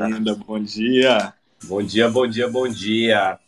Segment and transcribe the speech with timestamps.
[0.00, 1.32] Linda, bom dia.
[1.62, 3.38] Bom dia, bom dia, bom dia.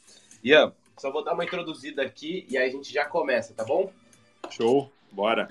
[0.45, 3.93] Ian, só vou dar uma introduzida aqui e aí a gente já começa, tá bom?
[4.49, 5.49] Show, bora.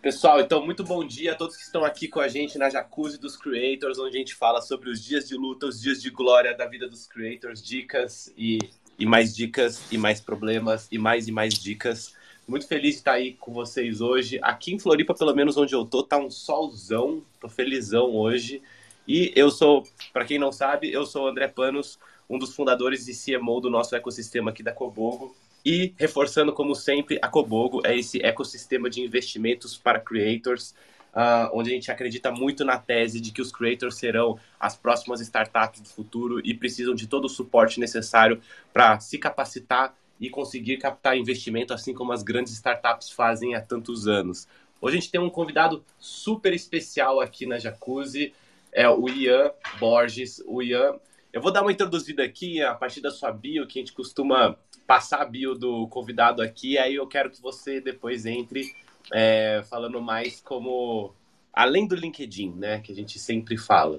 [0.00, 3.18] Pessoal, então muito bom dia a todos que estão aqui com a gente na Jacuzzi
[3.18, 6.56] dos Creators, onde a gente fala sobre os dias de luta, os dias de glória
[6.56, 8.60] da vida dos creators, dicas e,
[8.96, 12.14] e mais dicas e mais problemas e mais e mais dicas.
[12.46, 14.38] Muito feliz de estar aí com vocês hoje.
[14.40, 17.20] Aqui em Floripa, pelo menos onde eu tô, tá um solzão.
[17.40, 18.62] Tô felizão hoje.
[19.06, 21.98] E eu sou, para quem não sabe, eu sou o André Panos,
[22.28, 25.34] um dos fundadores e CMO do nosso ecossistema aqui da Cobogo.
[25.64, 30.74] E reforçando, como sempre, a Cobogo é esse ecossistema de investimentos para creators,
[31.14, 35.20] uh, onde a gente acredita muito na tese de que os creators serão as próximas
[35.20, 38.40] startups do futuro e precisam de todo o suporte necessário
[38.72, 44.08] para se capacitar e conseguir captar investimento, assim como as grandes startups fazem há tantos
[44.08, 44.48] anos.
[44.80, 48.32] Hoje a gente tem um convidado super especial aqui na Jacuzzi
[48.76, 50.42] é o Ian Borges.
[50.46, 50.96] O Ian,
[51.32, 54.54] eu vou dar uma introduzida aqui a partir da sua bio, que a gente costuma
[54.86, 58.70] passar a bio do convidado aqui, aí eu quero que você depois entre
[59.10, 61.14] é, falando mais como
[61.52, 63.98] além do LinkedIn, né, que a gente sempre fala.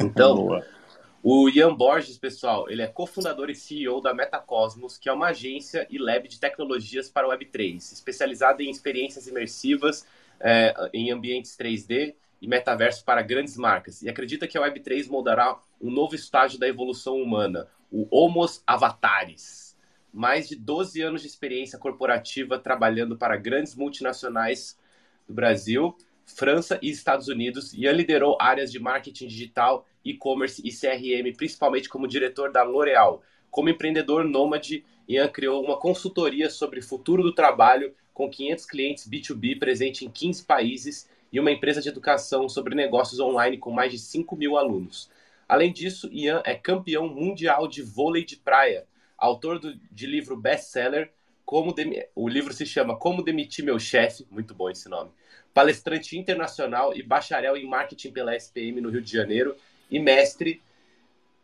[0.00, 0.62] Então,
[1.20, 5.84] o Ian Borges, pessoal, ele é cofundador e CEO da Metacosmos, que é uma agência
[5.90, 10.06] e lab de tecnologias para Web3, especializada em experiências imersivas
[10.38, 15.58] é, em ambientes 3D e metaverso para grandes marcas e acredita que a Web3 moldará
[15.80, 19.76] um novo estágio da evolução humana, o Homos Avatares.
[20.12, 24.78] Mais de 12 anos de experiência corporativa trabalhando para grandes multinacionais
[25.26, 27.72] do Brasil, França e Estados Unidos.
[27.74, 33.22] Ian liderou áreas de marketing digital, e-commerce e CRM, principalmente como diretor da L'Oréal.
[33.50, 39.58] Como empreendedor nômade, Ian criou uma consultoria sobre futuro do trabalho com 500 clientes B2B
[39.58, 43.98] presente em 15 países e uma empresa de educação sobre negócios online com mais de
[43.98, 45.10] 5 mil alunos.
[45.46, 48.86] Além disso, Ian é campeão mundial de vôlei de praia,
[49.18, 51.12] autor do, de livro best-seller,
[51.44, 51.74] como
[52.14, 55.10] o livro se chama Como Demitir Meu Chefe, muito bom esse nome,
[55.52, 59.54] palestrante internacional e bacharel em marketing pela SPM no Rio de Janeiro
[59.90, 60.62] e mestre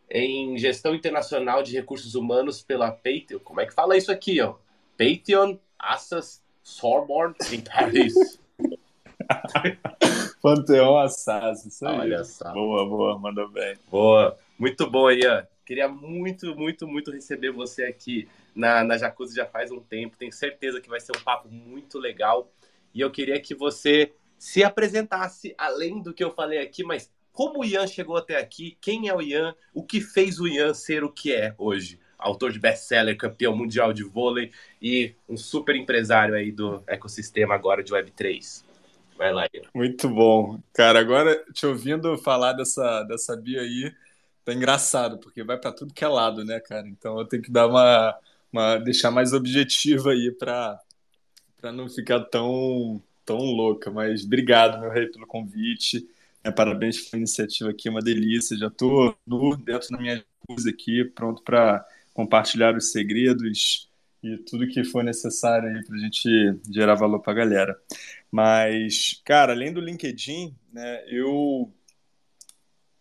[0.09, 3.37] em gestão internacional de recursos humanos pela Payton.
[3.37, 4.55] Como é que fala isso aqui, ó?
[5.77, 8.15] Assas Sorbonne em Paris.
[10.41, 11.99] Panteão Assas, isso aí.
[11.99, 12.51] Olha só.
[12.51, 13.75] Boa, boa, mandou bem.
[13.89, 14.37] Boa.
[14.59, 15.47] Muito bom, Ian.
[15.65, 20.17] Queria muito, muito, muito receber você aqui na, na Jacuzzi já faz um tempo.
[20.17, 22.51] Tenho certeza que vai ser um papo muito legal.
[22.93, 27.61] E eu queria que você se apresentasse, além do que eu falei aqui, mas como
[27.61, 31.03] o Ian chegou até aqui, quem é o Ian, o que fez o Ian ser
[31.03, 31.99] o que é hoje.
[32.17, 34.51] Autor de best-seller, campeão mundial de vôlei
[34.81, 38.63] e um super empresário aí do ecossistema agora de Web3.
[39.17, 39.63] Vai lá, Ian.
[39.73, 40.59] Muito bom.
[40.73, 43.93] Cara, agora te ouvindo falar dessa, dessa Bia aí,
[44.43, 46.87] tá engraçado, porque vai para tudo que é lado, né, cara?
[46.87, 48.17] Então eu tenho que dar uma,
[48.51, 50.79] uma deixar mais objetiva aí para
[51.71, 56.05] não ficar tão tão louca, mas obrigado, meu rei, pelo convite.
[56.43, 58.57] É, parabéns pela iniciativa aqui, é uma delícia.
[58.57, 59.15] Já estou
[59.63, 63.89] dentro da minha luz aqui, pronto para compartilhar os segredos
[64.21, 66.29] e tudo que for necessário aí para a gente
[66.69, 67.79] gerar valor para a galera.
[68.33, 71.71] Mas, cara, além do LinkedIn, né, eu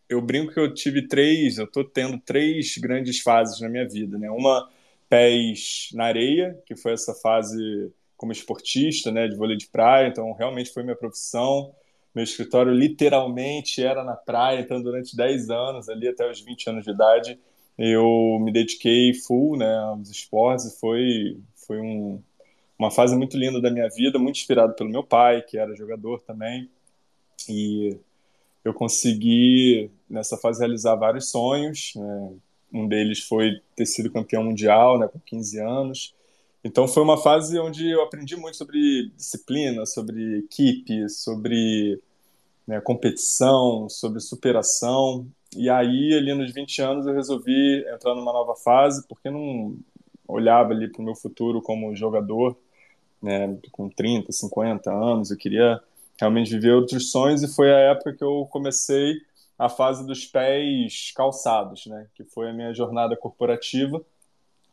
[0.06, 4.18] eu brinco que eu tive três, eu tô tendo três grandes fases na minha vida,
[4.18, 4.30] né?
[4.30, 4.68] Uma
[5.08, 10.32] pés na areia, que foi essa fase como esportista, né, de vôlei de praia, então
[10.34, 11.74] realmente foi minha profissão.
[12.14, 16.84] Meu escritório literalmente era na praia, então durante 10 anos, ali até os 20 anos
[16.84, 17.38] de idade,
[17.78, 22.22] eu me dediquei full, né, aos esportes e foi foi um
[22.82, 26.20] uma fase muito linda da minha vida, muito inspirado pelo meu pai, que era jogador
[26.22, 26.68] também.
[27.48, 27.96] E
[28.64, 31.92] eu consegui, nessa fase, realizar vários sonhos.
[31.94, 32.32] Né?
[32.72, 36.14] Um deles foi ter sido campeão mundial, né, com 15 anos.
[36.64, 42.00] Então foi uma fase onde eu aprendi muito sobre disciplina, sobre equipe, sobre
[42.66, 45.24] né, competição, sobre superação.
[45.56, 49.76] E aí, ali nos 20 anos, eu resolvi entrar numa nova fase, porque não
[50.26, 52.56] olhava ali para o meu futuro como jogador
[53.22, 55.80] né, com 30, 50 anos, eu queria
[56.18, 59.14] realmente viver outros sonhos e foi a época que eu comecei
[59.58, 64.02] a fase dos pés calçados, né, que foi a minha jornada corporativa,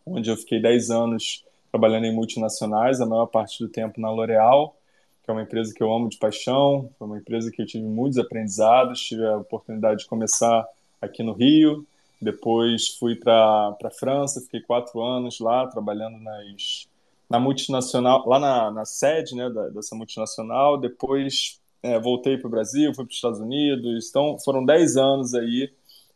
[0.05, 4.75] onde eu fiquei 10 anos trabalhando em multinacionais, a maior parte do tempo na L'Oréal,
[5.23, 7.85] que é uma empresa que eu amo de paixão, foi uma empresa que eu tive
[7.85, 10.67] muitos aprendizados, tive a oportunidade de começar
[10.99, 11.85] aqui no Rio,
[12.19, 16.88] depois fui para a França, fiquei quatro anos lá trabalhando nas
[17.29, 22.51] na multinacional, lá na, na sede né, da, dessa multinacional, depois é, voltei para o
[22.51, 25.71] Brasil, fui para os Estados Unidos, então foram 10 anos aí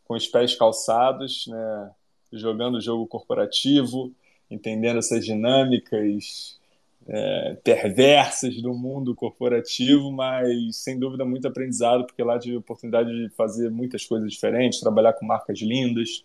[0.06, 1.92] com os pés calçados, né,
[2.32, 4.12] jogando jogo corporativo,
[4.50, 6.60] entendendo essas dinâmicas
[7.08, 13.10] é, perversas do mundo corporativo, mas sem dúvida muito aprendizado, porque lá tive a oportunidade
[13.10, 16.24] de fazer muitas coisas diferentes, trabalhar com marcas lindas,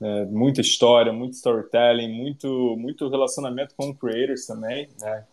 [0.00, 5.24] né, muita história, muito storytelling, muito, muito relacionamento com creators também, né,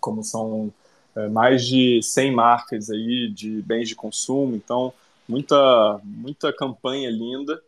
[0.00, 0.72] como são
[1.16, 4.92] é, mais de 100 marcas aí de bens de consumo, então
[5.28, 7.60] muita, muita campanha linda,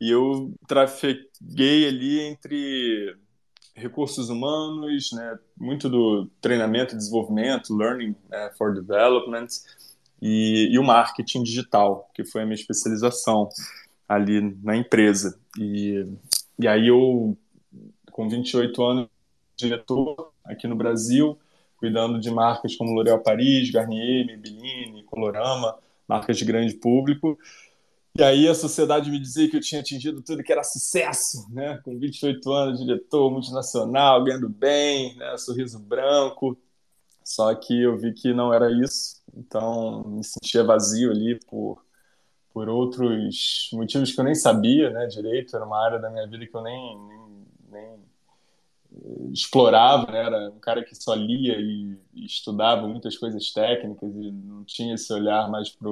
[0.00, 3.16] e eu trafeguei ali entre
[3.74, 9.46] recursos humanos, né, muito do treinamento desenvolvimento, learning né, for development,
[10.20, 13.48] e, e, o marketing digital, que foi a minha especialização
[14.08, 15.38] ali na empresa.
[15.58, 16.06] E,
[16.58, 17.36] e aí eu,
[18.10, 19.08] com 28 anos,
[19.56, 21.38] diretor aqui no Brasil,
[21.76, 25.76] cuidando de marcas como L'Oréal Paris, Garnier, Maybelline, Colorama,
[26.08, 27.38] marcas de grande público,
[28.18, 31.80] e aí a sociedade me dizia que eu tinha atingido tudo que era sucesso, né?
[31.84, 35.36] Com 28 anos, diretor multinacional, ganhando bem, né?
[35.36, 36.58] sorriso branco.
[37.22, 41.80] Só que eu vi que não era isso, então me sentia vazio ali por,
[42.58, 45.54] por outros motivos que eu nem sabia né, direito.
[45.54, 47.82] Era uma área da minha vida que eu nem, nem, nem
[48.94, 50.18] eh, explorava, né?
[50.24, 55.12] era um cara que só lia e, estudava muitas coisas técnicas e não tinha esse
[55.12, 55.88] olhar mais para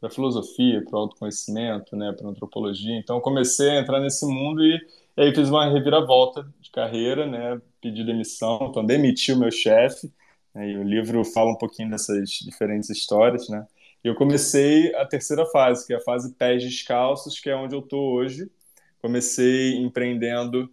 [0.00, 2.96] para filosofia, para o autoconhecimento, né, para antropologia.
[2.96, 4.76] Então comecei a entrar nesse mundo e,
[5.16, 10.12] e, aí fiz uma reviravolta de carreira, né, pedi demissão, então demiti o meu chefe.
[10.54, 13.66] Né, e o livro fala um pouquinho dessas diferentes histórias, né.
[14.04, 17.74] E eu comecei a terceira fase, que é a fase pés descalços, que é onde
[17.74, 18.50] eu estou hoje.
[19.00, 20.70] Comecei empreendendo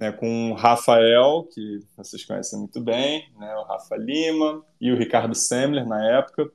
[0.00, 4.96] né, com o Rafael, que vocês conhecem muito bem, né, o Rafa Lima e o
[4.96, 6.50] Ricardo Semler na época,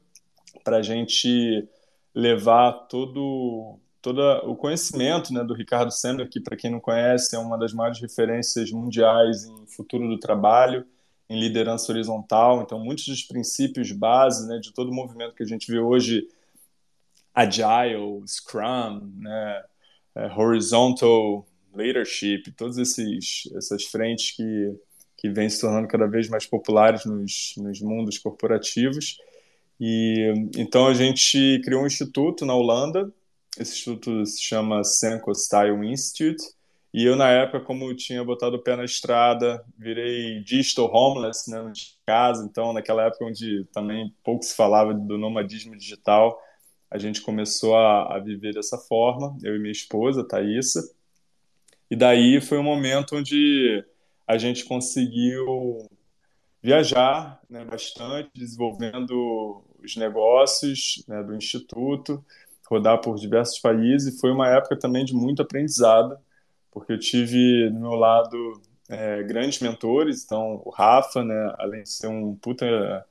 [0.64, 1.68] para a gente
[2.14, 7.40] levar todo todo o conhecimento né, do Ricardo Sandler, que, para quem não conhece, é
[7.40, 10.86] uma das maiores referências mundiais em futuro do trabalho,
[11.30, 12.62] em liderança horizontal.
[12.62, 16.28] Então, muitos dos princípios base né, de todo o movimento que a gente vê hoje,
[17.34, 19.64] Agile, Scrum, né,
[20.16, 24.76] é, Horizontal Leadership, todas essas frentes que,
[25.16, 29.18] que vêm se tornando cada vez mais populares nos, nos mundos corporativos.
[29.80, 33.14] E então a gente criou um instituto na Holanda.
[33.60, 36.44] Esse instituto se chama Senko Style Institute.
[36.94, 41.70] E eu, na época, como tinha botado o pé na estrada, virei digital homeless, né,
[41.72, 42.46] de casa.
[42.46, 46.40] Então, naquela época onde também pouco se falava do nomadismo digital,
[46.90, 50.82] a gente começou a, a viver dessa forma, eu e minha esposa, Thaisa.
[51.92, 53.84] E daí foi um momento onde
[54.26, 55.88] a gente conseguiu
[56.62, 62.24] viajar né, bastante, desenvolvendo os negócios né, do Instituto,
[62.70, 64.20] rodar por diversos países.
[64.20, 66.18] Foi uma época também de muito aprendizado,
[66.80, 70.24] porque eu tive do meu lado é, grandes mentores.
[70.24, 73.06] Então, o Rafa, né, além de ser um puta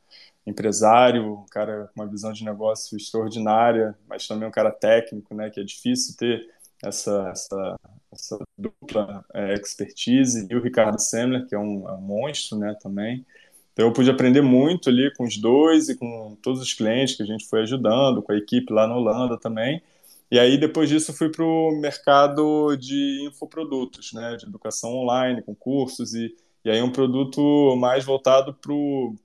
[0.47, 5.51] empresário, um cara com uma visão de negócio extraordinária, mas também um cara técnico, né,
[5.51, 6.49] que é difícil ter
[6.85, 7.77] essa, essa,
[8.13, 10.47] essa dupla é, expertise.
[10.49, 13.25] E o Ricardo Semler, que é um, é um monstro né, também.
[13.73, 17.23] Então eu pude aprender muito ali com os dois e com todos os clientes que
[17.23, 19.83] a gente foi ajudando, com a equipe lá na Holanda também.
[20.31, 25.55] E aí depois disso fui para o mercado de infoprodutos, né, de educação online, com
[25.55, 29.17] cursos e, e aí um produto mais voltado para o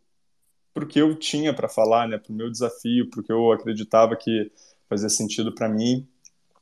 [0.87, 4.15] que eu tinha para falar, né, para o meu desafio, para o que eu acreditava
[4.15, 4.51] que
[4.87, 6.07] fazia sentido para mim.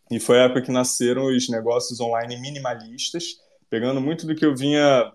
[0.10, 4.56] E foi a época que nasceram os negócios online minimalistas, pegando muito do que eu
[4.56, 5.12] vinha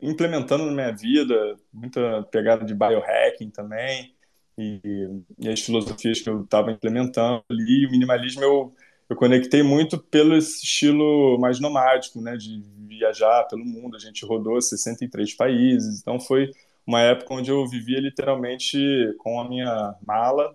[0.00, 4.14] implementando na minha vida, muita pegada de biohacking também,
[4.60, 7.86] e, e as filosofias que eu estava implementando ali.
[7.86, 8.74] O minimalismo eu,
[9.08, 13.96] eu conectei muito pelo estilo mais nomádico, né, de viajar pelo mundo.
[13.96, 16.50] A gente rodou 63 países, então foi
[16.86, 18.78] uma época onde eu vivia literalmente
[19.18, 20.54] com a minha mala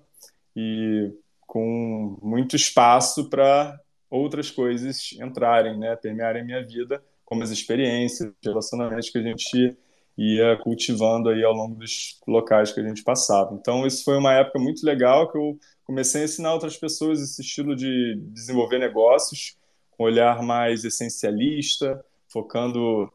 [0.55, 1.12] e
[1.47, 9.09] com muito espaço para outras coisas entrarem, né, permearem minha vida como as experiências, relacionamentos
[9.09, 9.75] que a gente
[10.17, 13.53] ia cultivando aí ao longo dos locais que a gente passava.
[13.53, 17.41] Então, isso foi uma época muito legal que eu comecei a ensinar outras pessoas esse
[17.41, 19.57] estilo de desenvolver negócios
[19.91, 23.12] com um olhar mais essencialista, focando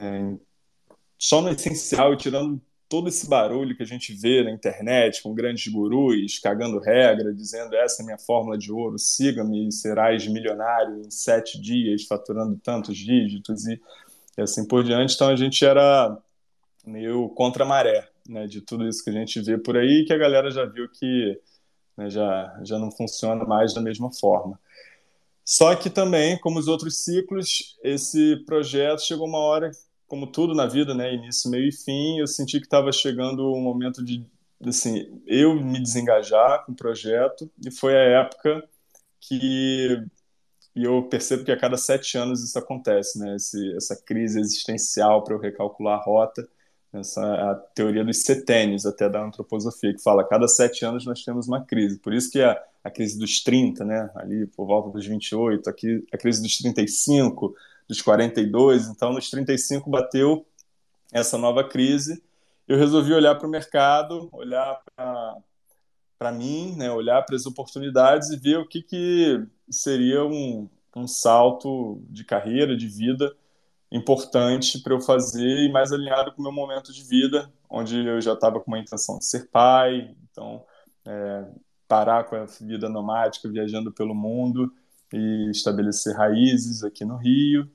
[0.00, 0.34] é,
[1.18, 5.34] só no essencial e tirando todo esse barulho que a gente vê na internet, com
[5.34, 11.02] grandes gurus cagando regra, dizendo essa é minha fórmula de ouro, siga-me e serás milionário
[11.02, 13.78] em sete dias, faturando tantos dígitos e,
[14.38, 15.14] e, assim por diante.
[15.14, 16.16] Então a gente era
[16.88, 20.18] meio contra maré né, de tudo isso que a gente vê por aí, que a
[20.18, 21.40] galera já viu que
[21.96, 24.58] né, já, já não funciona mais da mesma forma.
[25.44, 29.70] Só que também, como os outros ciclos, esse projeto chegou uma hora,
[30.06, 33.62] como tudo na vida, né, início, meio e fim, eu senti que estava chegando um
[33.62, 34.24] momento de
[34.66, 38.68] assim, eu me desengajar com o projeto e foi a época
[39.20, 40.04] que
[40.74, 43.34] e eu percebo que a cada sete anos isso acontece, né?
[43.34, 46.48] Esse, essa crise existencial para eu recalcular a rota,
[46.92, 51.22] essa a teoria dos setênios até da antroposofia que fala a cada sete anos nós
[51.22, 51.98] temos uma crise.
[51.98, 54.10] Por isso que a, a crise dos 30, né?
[54.14, 57.54] Ali por volta dos 28, aqui a crise dos 35,
[57.88, 58.88] dos 42.
[58.88, 60.46] Então nos 35 bateu
[61.12, 62.22] essa nova crise
[62.68, 68.36] eu resolvi olhar para o mercado, olhar para mim, né, olhar para as oportunidades e
[68.36, 73.34] ver o que, que seria um, um salto de carreira, de vida
[73.90, 78.20] importante para eu fazer e mais alinhado com o meu momento de vida, onde eu
[78.20, 80.64] já estava com uma intenção de ser pai, então
[81.06, 81.46] é,
[81.86, 84.72] parar com a vida nomádica, viajando pelo mundo
[85.12, 87.70] e estabelecer raízes aqui no Rio.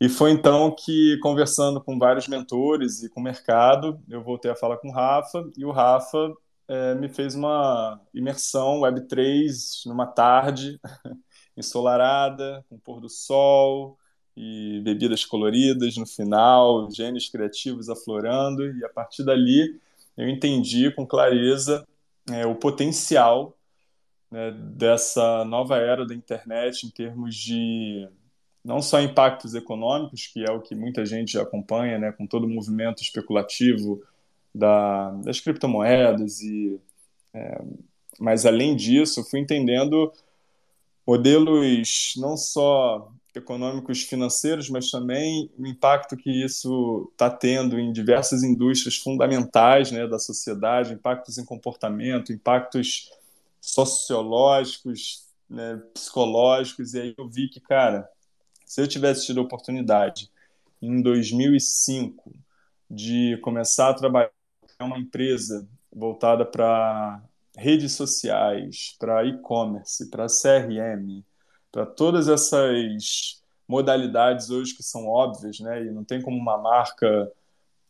[0.00, 4.56] E foi então que, conversando com vários mentores e com o mercado, eu voltei a
[4.56, 6.32] falar com o Rafa, e o Rafa
[6.68, 10.78] é, me fez uma imersão Web3 numa tarde
[11.56, 13.98] ensolarada, com pôr do sol
[14.40, 19.80] e bebidas coloridas no final, gênios criativos aflorando, e a partir dali
[20.16, 21.84] eu entendi com clareza
[22.30, 23.56] é, o potencial
[24.30, 28.08] né, dessa nova era da internet em termos de
[28.64, 32.48] não só impactos econômicos, que é o que muita gente acompanha, né, com todo o
[32.48, 34.00] movimento especulativo
[34.54, 36.78] da, das criptomoedas, e,
[37.34, 37.60] é,
[38.20, 40.12] mas além disso, fui entendendo
[41.04, 48.42] modelos não só econômicos financeiros, mas também o impacto que isso está tendo em diversas
[48.42, 53.10] indústrias fundamentais né, da sociedade, impactos em comportamento, impactos
[53.60, 58.08] sociológicos, né, psicológicos, e aí eu vi que, cara,
[58.64, 60.30] se eu tivesse tido a oportunidade
[60.80, 62.34] em 2005
[62.90, 64.30] de começar a trabalhar
[64.80, 67.22] em uma empresa voltada para
[67.56, 71.24] redes sociais, para e-commerce, para CRM,
[71.70, 75.84] para todas essas modalidades hoje que são óbvias, né?
[75.84, 77.30] E não tem como uma marca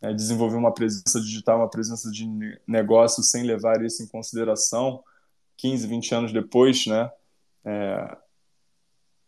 [0.01, 2.27] né, desenvolver uma presença digital, uma presença de
[2.67, 5.03] negócio sem levar isso em consideração
[5.57, 7.11] 15, 20 anos depois, né?
[7.65, 8.17] É,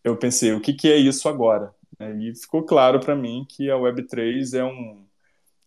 [0.02, 1.74] eu pensei, o que, que é isso agora?
[2.00, 5.04] E ficou claro para mim que a Web3 é um,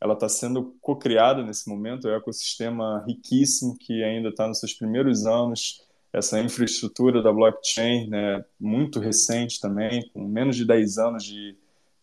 [0.02, 4.74] ela está sendo co-criada nesse momento, é um ecossistema riquíssimo que ainda está nos seus
[4.74, 11.24] primeiros anos, essa infraestrutura da blockchain, né, muito recente também, com menos de 10 anos
[11.24, 11.58] de,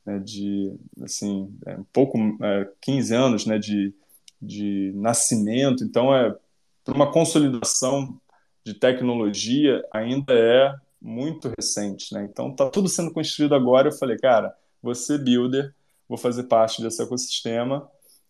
[0.04, 3.94] né, de assim, é, um pouco, é, 15 anos né, de,
[4.42, 6.36] de nascimento, então é
[6.84, 8.20] para uma consolidação
[8.64, 12.28] de tecnologia ainda é muito recente, né?
[12.30, 13.88] Então tá tudo sendo construído agora.
[13.88, 14.54] Eu falei, cara,
[14.94, 15.74] ser builder,
[16.08, 17.88] vou fazer parte desse ecossistema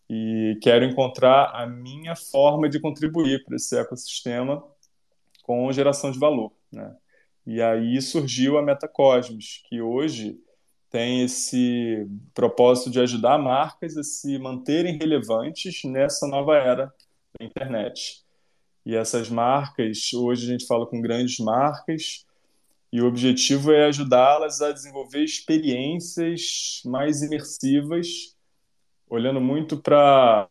[0.09, 4.63] e quero encontrar a minha forma de contribuir para esse ecossistema
[5.51, 6.95] com geração de valor, né?
[7.45, 10.39] E aí surgiu a Metacosmos, que hoje
[10.89, 16.95] tem esse propósito de ajudar marcas a se manterem relevantes nessa nova era
[17.37, 18.23] da internet.
[18.87, 22.25] E essas marcas, hoje a gente fala com grandes marcas,
[22.93, 28.37] e o objetivo é ajudá-las a desenvolver experiências mais imersivas,
[29.09, 30.49] olhando muito para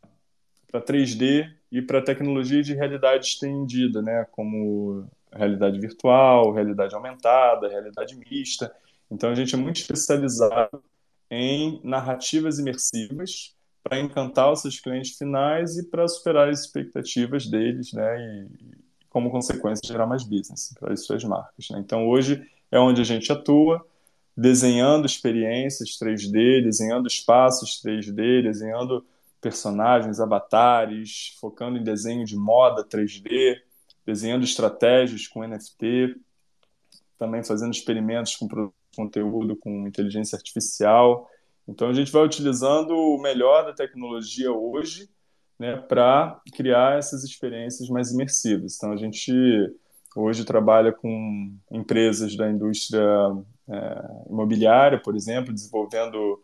[0.74, 4.26] 3D e para tecnologia de realidade estendida, né?
[4.32, 8.74] como realidade virtual, realidade aumentada, realidade mista.
[9.10, 10.84] Então a gente é muito especializado
[11.30, 17.94] em narrativas imersivas para encantar os seus clientes finais e para superar as expectativas deles,
[17.94, 18.20] né?
[18.20, 21.70] E, como consequência, gerar mais business para as suas marcas.
[21.72, 21.80] Né?
[21.80, 23.84] Então, hoje é onde a gente atua,
[24.38, 29.04] desenhando experiências 3D, desenhando espaços 3D, desenhando
[29.42, 33.58] personagens, avatares, focando em desenho de moda 3D,
[34.06, 36.16] desenhando estratégias com NFT,
[37.18, 41.30] também fazendo experimentos com conteúdo com inteligência artificial.
[41.68, 45.10] Então a gente vai utilizando o melhor da tecnologia hoje
[45.60, 48.78] né, para criar essas experiências mais imersivas.
[48.78, 49.34] Então, a gente
[50.16, 53.04] hoje trabalha com empresas da indústria
[53.68, 56.42] é, imobiliária, por exemplo, desenvolvendo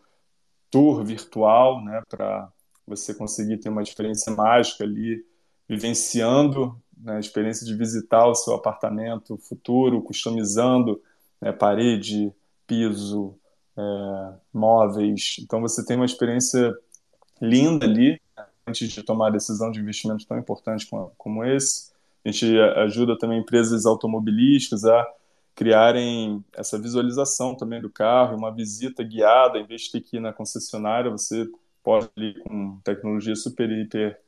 [0.70, 2.52] tour virtual, né, para
[2.88, 5.26] você conseguir ter uma experiência mágica ali,
[5.68, 11.02] vivenciando né, a experiência de visitar o seu apartamento futuro, customizando
[11.42, 12.32] né, parede,
[12.68, 13.36] piso,
[13.78, 15.38] é, móveis.
[15.40, 16.74] Então você tem uma experiência
[17.42, 18.20] linda ali
[18.68, 21.94] antes de tomar decisão de investimento tão importante como, como esse.
[22.24, 25.06] A gente ajuda também empresas automobilísticas a
[25.54, 30.20] criarem essa visualização também do carro, uma visita guiada, em vez de ter que ir
[30.20, 31.48] na concessionária, você
[31.86, 32.10] pode,
[32.44, 34.20] com tecnologias super, hiper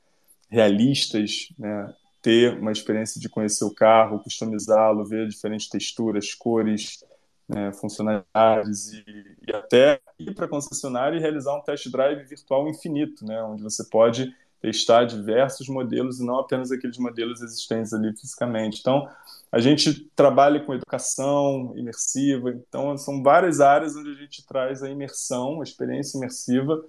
[0.50, 7.04] realistas, né, ter uma experiência de conhecer o carro, customizá-lo, ver diferentes texturas, cores,
[7.50, 9.04] né, funcionalidades e,
[9.48, 13.64] e, até ir para a concessionária e realizar um test drive virtual infinito, né, onde
[13.64, 18.80] você pode testar diversos modelos e não apenas aqueles modelos existentes ali fisicamente.
[18.82, 19.08] Então,
[19.52, 24.90] a gente trabalha com educação imersiva, então são várias áreas onde a gente traz a
[24.90, 26.84] imersão, a experiência imersiva,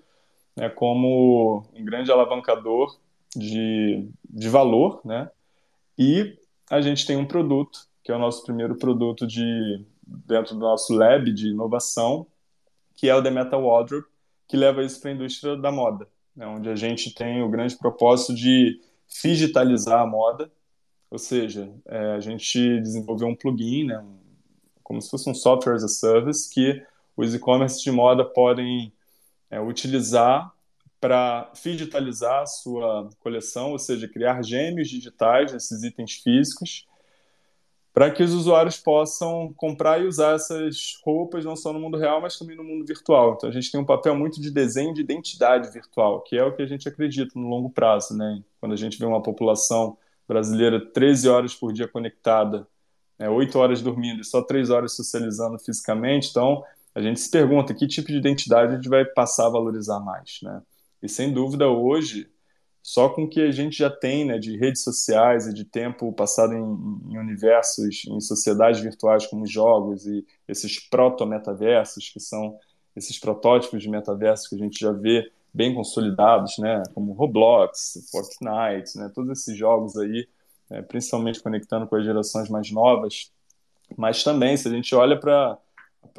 [0.59, 2.99] né, como um grande alavancador
[3.35, 5.31] de, de valor, né?
[5.97, 6.37] E
[6.69, 10.93] a gente tem um produto, que é o nosso primeiro produto de dentro do nosso
[10.93, 12.27] lab de inovação,
[12.97, 14.07] que é o The Metal Wardrobe,
[14.49, 17.77] que leva isso para a indústria da moda, né, onde a gente tem o grande
[17.77, 18.81] propósito de
[19.23, 20.51] digitalizar a moda,
[21.09, 24.19] ou seja, é, a gente desenvolveu um plugin, né, um,
[24.83, 26.83] como se fosse um software as a service, que
[27.17, 28.93] os e-commerce de moda podem
[29.51, 30.53] é, utilizar
[31.01, 36.87] para digitalizar a sua coleção, ou seja, criar gêmeos digitais nesses itens físicos,
[37.93, 42.21] para que os usuários possam comprar e usar essas roupas não só no mundo real,
[42.21, 43.35] mas também no mundo virtual.
[43.35, 46.55] Então a gente tem um papel muito de desenho de identidade virtual, que é o
[46.55, 48.43] que a gente acredita no longo prazo, né?
[48.61, 49.97] Quando a gente vê uma população
[50.29, 52.69] brasileira 13 horas por dia conectada,
[53.19, 56.63] né, 8 horas dormindo e só 3 horas socializando fisicamente, então
[56.99, 60.41] a gente se pergunta que tipo de identidade a gente vai passar a valorizar mais,
[60.43, 60.61] né?
[61.01, 62.29] E sem dúvida hoje,
[62.83, 66.13] só com o que a gente já tem né, de redes sociais e de tempo
[66.13, 72.59] passado em, em universos, em sociedades virtuais como jogos e esses proto-metaversos, que são
[72.97, 78.99] esses protótipos de metaversos que a gente já vê bem consolidados, né, como Roblox, Fortnite,
[78.99, 80.27] né, todos esses jogos aí,
[80.69, 83.31] né, principalmente conectando com as gerações mais novas,
[83.97, 85.57] mas também se a gente olha para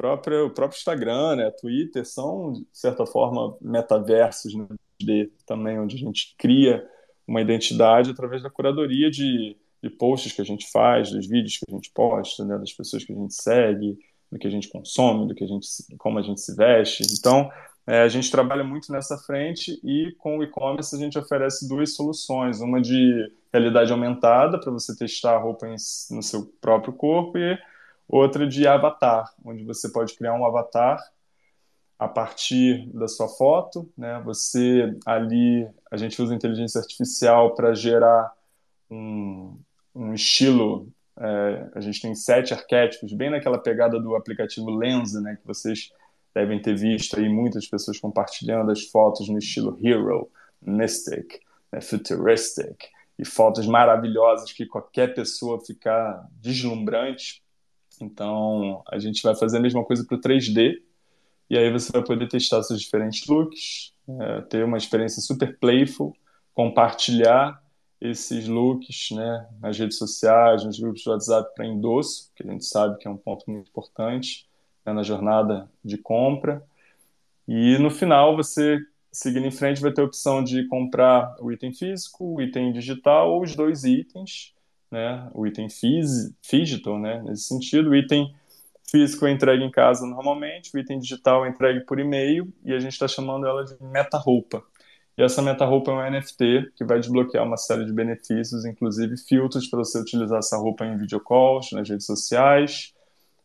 [0.08, 4.66] o próprio Instagram, né, Twitter, são, de certa forma, metaversos né,
[4.98, 6.86] de, também, onde a gente cria
[7.26, 11.64] uma identidade através da curadoria de, de posts que a gente faz, dos vídeos que
[11.68, 13.98] a gente posta, né, das pessoas que a gente segue,
[14.30, 15.66] do que a gente consome, do que a gente,
[15.98, 17.02] como a gente se veste.
[17.18, 17.50] Então,
[17.86, 21.94] é, a gente trabalha muito nessa frente e com o e-commerce a gente oferece duas
[21.94, 25.74] soluções, uma de realidade aumentada para você testar a roupa em,
[26.10, 27.58] no seu próprio corpo e
[28.10, 30.98] outra de avatar, onde você pode criar um avatar
[31.98, 34.20] a partir da sua foto, né?
[34.24, 38.32] Você ali a gente usa inteligência artificial para gerar
[38.90, 39.56] um,
[39.94, 40.88] um estilo.
[41.18, 45.36] É, a gente tem sete arquétipos, bem naquela pegada do aplicativo Lensa, né?
[45.36, 45.90] Que vocês
[46.34, 50.30] devem ter visto aí muitas pessoas compartilhando as fotos no estilo hero,
[50.62, 51.80] mystic, né?
[51.80, 57.42] futuristic e fotos maravilhosas que qualquer pessoa ficar deslumbrante
[58.00, 60.80] então, a gente vai fazer a mesma coisa para o 3D,
[61.48, 66.16] e aí você vai poder testar seus diferentes looks, é, ter uma experiência super playful,
[66.54, 67.62] compartilhar
[68.00, 72.64] esses looks né, nas redes sociais, nos grupos de WhatsApp para endosso, que a gente
[72.64, 74.48] sabe que é um ponto muito importante
[74.86, 76.62] né, na jornada de compra.
[77.46, 78.78] E no final, você
[79.12, 83.32] seguindo em frente, vai ter a opção de comprar o item físico, o item digital
[83.32, 84.54] ou os dois itens
[84.90, 85.68] né, o item
[86.42, 88.34] digital, né, nesse sentido, o item
[88.90, 92.78] físico é entregue em casa normalmente, o item digital é entregue por e-mail e a
[92.80, 94.62] gente está chamando ela de meta-roupa.
[95.16, 99.68] E essa meta-roupa é um NFT que vai desbloquear uma série de benefícios, inclusive filtros
[99.68, 102.94] para você utilizar essa roupa em videocalls, nas redes sociais,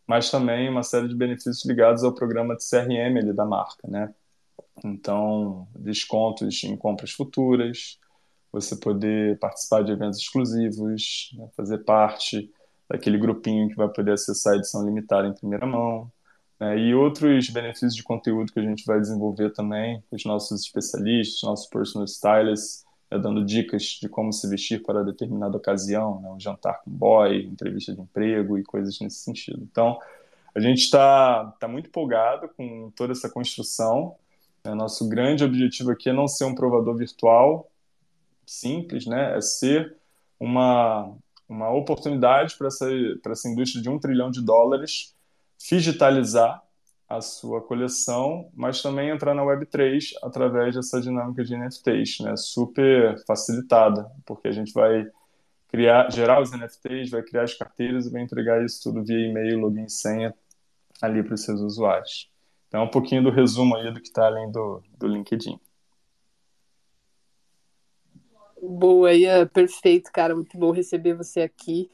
[0.08, 4.14] mas também uma série de benefícios ligados ao programa de CRM ali da marca, né?
[4.84, 8.00] Então, descontos em compras futuras,
[8.56, 12.50] você poder participar de eventos exclusivos, né, fazer parte
[12.89, 16.10] daquele grupinho que vai poder acessar a edição limitada em primeira mão,
[16.58, 20.62] né, e outros benefícios de conteúdo que a gente vai desenvolver também com os nossos
[20.62, 26.30] especialistas, nossos personal stylists, né, dando dicas de como se vestir para determinada ocasião, né,
[26.30, 29.68] um jantar com boy, entrevista de emprego e coisas nesse sentido.
[29.70, 30.00] Então,
[30.56, 34.15] a gente está tá muito empolgado com toda essa construção.
[34.63, 37.70] Né, nosso grande objetivo aqui é não ser um provador virtual,
[38.46, 39.38] simples, né?
[39.38, 39.96] É ser
[40.40, 41.16] uma,
[41.48, 42.88] uma oportunidade para essa,
[43.30, 45.16] essa indústria de um trilhão de dólares
[45.70, 46.62] digitalizar
[47.08, 52.36] a sua coleção, mas também entrar na Web3 através dessa dinâmica de NFTs, né?
[52.36, 55.08] Super facilitada, porque a gente vai
[55.68, 59.60] criar, gerar os NFTs, vai criar as carteiras e vai entregar isso tudo via e-mail,
[59.60, 60.34] login e senha
[61.02, 62.30] ali para os seus usuários.
[62.68, 65.60] Então, um pouquinho do resumo aí do que está além do, do LinkedIn.
[68.67, 70.36] Boa, Ian, perfeito, cara.
[70.36, 71.89] Muito bom receber você aqui.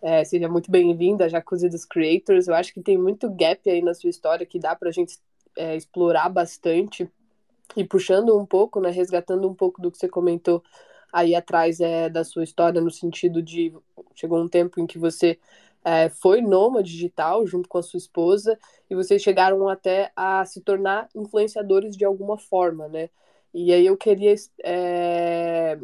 [0.00, 2.48] É, seja muito bem-vinda à Jacuzzi dos Creators.
[2.48, 5.18] Eu acho que tem muito gap aí na sua história que dá para a gente
[5.56, 7.10] é, explorar bastante.
[7.76, 10.62] E puxando um pouco, né, resgatando um pouco do que você comentou
[11.12, 13.74] aí atrás é, da sua história, no sentido de
[14.14, 15.38] chegou um tempo em que você
[15.84, 18.58] é, foi nômade digital junto com a sua esposa
[18.88, 23.10] e vocês chegaram até a se tornar influenciadores de alguma forma, né?
[23.54, 25.78] E aí eu queria é,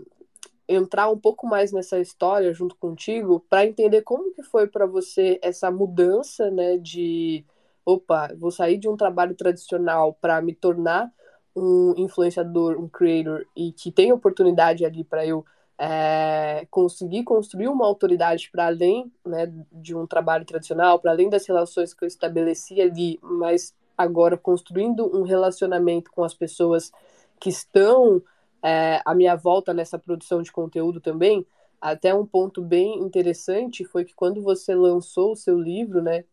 [0.68, 5.38] entrar um pouco mais nessa história junto contigo para entender como que foi para você
[5.42, 7.44] essa mudança, né, de
[7.84, 11.10] opa, vou sair de um trabalho tradicional para me tornar
[11.56, 15.44] um influenciador, um creator e que tem oportunidade ali para eu
[15.78, 21.46] é, conseguir construir uma autoridade para além né, de um trabalho tradicional, para além das
[21.46, 26.92] relações que eu estabeleci ali, mas agora construindo um relacionamento com as pessoas
[27.40, 28.22] que estão
[28.62, 31.46] é, à minha volta nessa produção de conteúdo também.
[31.80, 36.24] Até um ponto bem interessante foi que quando você lançou o seu livro, né,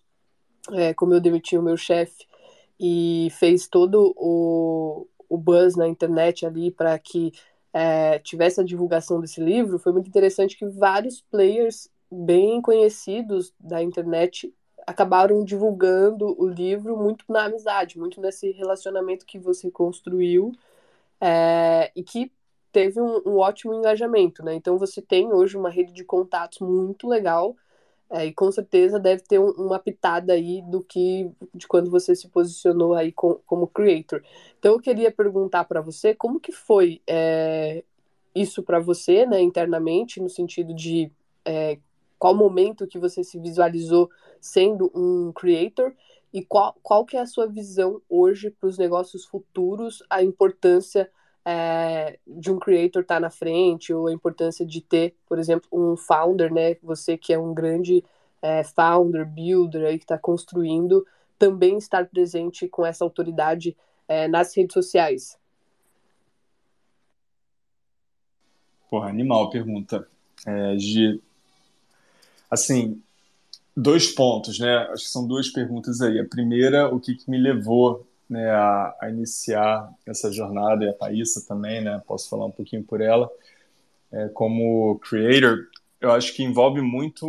[0.71, 2.25] é, como eu demiti o meu chefe
[2.79, 7.31] e fez todo o, o buzz na internet ali para que
[7.71, 13.83] é, tivesse a divulgação desse livro, foi muito interessante que vários players bem conhecidos da
[13.83, 14.53] internet
[14.87, 20.51] acabaram divulgando o livro muito na amizade, muito nesse relacionamento que você construiu
[21.25, 22.31] é, e que
[22.71, 24.53] teve um, um, ótimo engajamento, né?
[24.53, 27.55] Então você tem hoje uma rede de contatos muito legal
[28.11, 32.15] é, e com certeza deve ter um, uma pitada aí do que de quando você
[32.15, 34.21] se posicionou aí com, como creator.
[34.59, 37.83] Então eu queria perguntar para você como que foi é,
[38.35, 41.11] isso para você, né, internamente, no sentido de
[41.43, 41.79] é,
[42.19, 45.91] qual momento que você se visualizou sendo um creator
[46.35, 51.09] e qual, qual que é a sua visão hoje para os negócios futuros, a importância
[51.45, 55.69] é, de um creator estar tá na frente, ou a importância de ter, por exemplo,
[55.71, 56.75] um founder, né?
[56.83, 58.03] Você que é um grande
[58.41, 61.07] é, founder, builder aí que está construindo,
[61.39, 63.73] também estar presente com essa autoridade
[64.05, 65.39] é, nas redes sociais.
[68.89, 70.05] Porra, animal pergunta.
[70.45, 71.21] É, de,
[72.51, 73.01] assim,
[73.75, 74.77] dois pontos, né?
[74.91, 76.19] Acho que são duas perguntas aí.
[76.19, 80.93] A primeira, o que, que me levou né, a, a, iniciar essa jornada, e a
[80.93, 83.29] Thaisa também, né, posso falar um pouquinho por ela,
[84.11, 85.67] é, como creator,
[86.01, 87.25] eu acho que envolve muito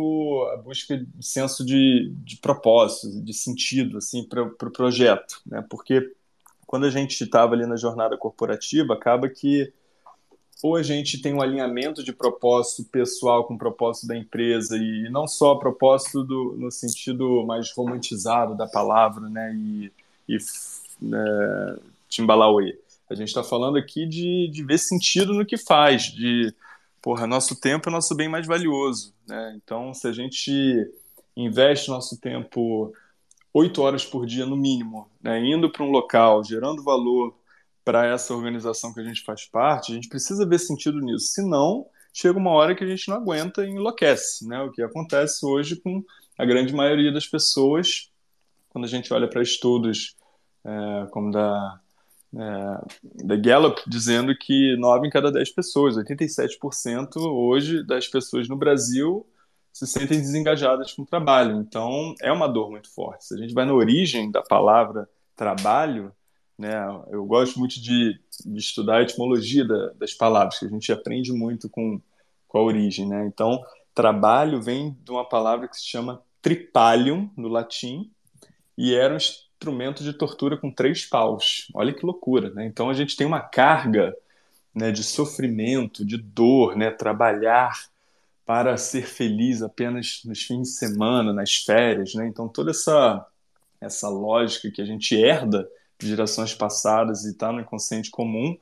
[0.53, 5.63] a busca de senso de, de propósito, de sentido, assim, para o pro projeto, né,
[5.69, 6.13] porque
[6.65, 9.71] quando a gente estava ali na jornada corporativa, acaba que
[10.63, 15.09] ou a gente tem um alinhamento de propósito pessoal com o propósito da empresa e
[15.09, 19.91] não só propósito do, no sentido mais romantizado da palavra, né, e,
[20.27, 20.37] e
[21.01, 21.77] né,
[22.09, 22.77] Timbalauê.
[23.09, 26.53] A gente está falando aqui de, de ver sentido no que faz, de,
[27.01, 29.53] porra, nosso tempo é nosso bem mais valioso, né?
[29.55, 30.51] Então, se a gente
[31.35, 32.91] investe nosso tempo
[33.53, 37.33] oito horas por dia no mínimo, né, indo para um local, gerando valor
[37.87, 41.27] para essa organização que a gente faz parte, a gente precisa ver sentido nisso.
[41.27, 44.61] Senão, chega uma hora que a gente não aguenta e enlouquece, né?
[44.61, 46.03] O que acontece hoje com
[46.37, 48.11] a grande maioria das pessoas,
[48.67, 50.17] quando a gente olha para estudos
[50.65, 51.79] é, como da,
[52.35, 58.57] é, da Gallup, dizendo que 9 em cada 10 pessoas, 87% hoje das pessoas no
[58.57, 59.25] Brasil
[59.71, 61.55] se sentem desengajadas com o trabalho.
[61.61, 63.27] Então, é uma dor muito forte.
[63.27, 66.11] Se a gente vai na origem da palavra trabalho,
[66.57, 66.73] né,
[67.11, 71.31] eu gosto muito de, de estudar a etimologia da, das palavras, que a gente aprende
[71.31, 72.01] muito com,
[72.47, 73.07] com a origem.
[73.07, 73.25] Né?
[73.27, 78.11] Então, trabalho vem de uma palavra que se chama tripalium, no latim,
[78.77, 81.67] e era um instrumento de tortura com três paus.
[81.73, 82.65] Olha que loucura, né?
[82.65, 84.15] Então a gente tem uma carga
[84.73, 86.91] né, de sofrimento, de dor, né?
[86.91, 87.73] Trabalhar
[88.45, 92.27] para ser feliz apenas nos fins de semana, nas férias, né?
[92.27, 93.25] Então toda essa
[93.79, 95.67] essa lógica que a gente herda
[95.99, 98.57] gerações passadas e está no inconsciente comum,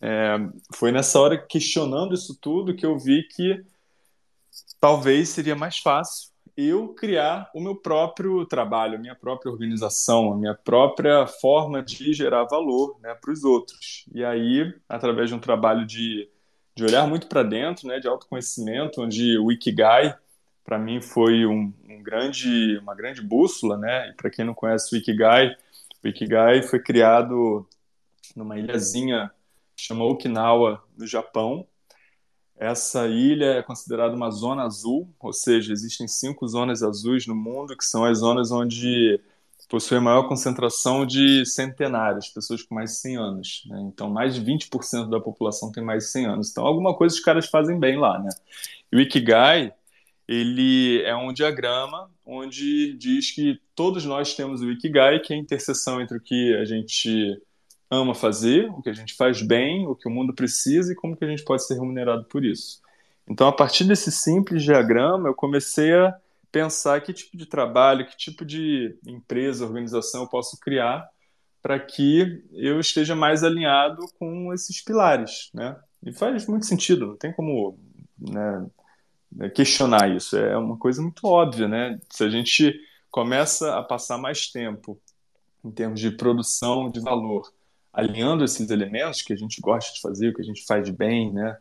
[0.00, 0.36] é,
[0.74, 3.64] foi nessa hora questionando isso tudo que eu vi que
[4.80, 10.36] talvez seria mais fácil eu criar o meu próprio trabalho, a minha própria organização, a
[10.36, 14.06] minha própria forma de gerar valor né, para os outros.
[14.14, 16.28] E aí, através de um trabalho de,
[16.74, 20.16] de olhar muito para dentro, né, de autoconhecimento, onde o Ikigai,
[20.64, 23.76] para mim, foi um, um, grande, uma grande bússola.
[23.76, 24.14] Né?
[24.16, 25.54] Para quem não conhece o Ikigai,
[26.04, 27.66] o Ikigai foi criado
[28.34, 29.30] numa ilhazinha
[29.76, 31.66] chamada Okinawa, no Japão,
[32.58, 37.76] essa ilha é considerada uma zona azul, ou seja, existem cinco zonas azuis no mundo,
[37.76, 39.20] que são as zonas onde
[39.68, 43.62] possui a maior concentração de centenários, pessoas com mais de 100 anos.
[43.66, 43.80] Né?
[43.82, 46.50] Então, mais de 20% da população tem mais de 100 anos.
[46.50, 48.18] Então, alguma coisa os caras fazem bem lá.
[48.18, 48.30] Né?
[48.92, 49.74] E o Ikigai
[50.28, 55.38] ele é um diagrama onde diz que todos nós temos o Ikigai, que é a
[55.38, 57.40] interseção entre o que a gente
[57.90, 61.16] ama fazer, o que a gente faz bem, o que o mundo precisa e como
[61.16, 62.80] que a gente pode ser remunerado por isso.
[63.28, 66.16] Então, a partir desse simples diagrama, eu comecei a
[66.50, 71.08] pensar que tipo de trabalho, que tipo de empresa, organização eu posso criar
[71.62, 75.76] para que eu esteja mais alinhado com esses pilares, né?
[76.04, 77.78] E faz muito sentido, não tem como
[78.18, 78.66] né,
[79.54, 80.36] questionar isso.
[80.36, 82.00] É uma coisa muito óbvia, né?
[82.10, 82.78] Se a gente
[83.10, 84.98] começa a passar mais tempo
[85.64, 87.52] em termos de produção de valor,
[87.92, 91.32] alinhando esses elementos que a gente gosta de fazer, o que a gente faz bem,
[91.32, 91.56] né?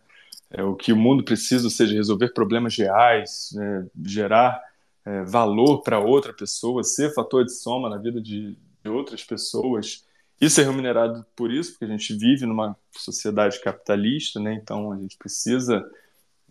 [0.52, 3.88] É, o que o mundo precisa, ou seja, resolver problemas reais, né?
[4.04, 4.62] gerar
[5.06, 10.06] é, valor para outra pessoa, ser fator de soma na vida de, de outras pessoas
[10.40, 14.54] e ser remunerado por isso, porque a gente vive numa sociedade capitalista, né?
[14.54, 15.84] Então a gente precisa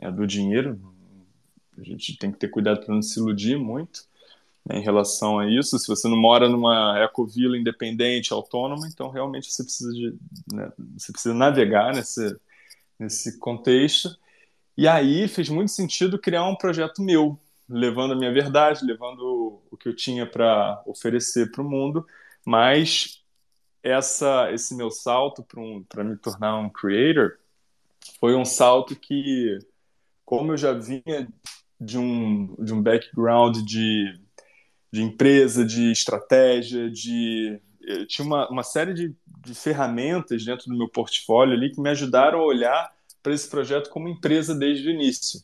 [0.00, 0.80] é, do dinheiro,
[1.78, 4.04] a gente tem que ter cuidado para não se iludir muito
[4.64, 5.78] né, em relação a isso.
[5.78, 10.14] Se você não mora numa ecovila independente, autônoma, então realmente você precisa de,
[10.52, 12.36] né, você precisa navegar nesse
[12.98, 14.16] nesse contexto.
[14.76, 19.76] E aí fez muito sentido criar um projeto meu, levando a minha verdade, levando o
[19.76, 22.06] que eu tinha para oferecer para o mundo,
[22.44, 23.22] mas
[23.82, 27.38] essa esse meu salto para um, me tornar um creator
[28.18, 29.58] foi um salto que
[30.24, 31.28] como eu já vinha
[31.80, 34.18] de um, de um background de,
[34.92, 40.76] de empresa, de estratégia, de eu tinha uma, uma série de, de ferramentas dentro do
[40.76, 44.90] meu portfólio ali que me ajudaram a olhar para esse projeto como empresa desde o
[44.90, 45.40] início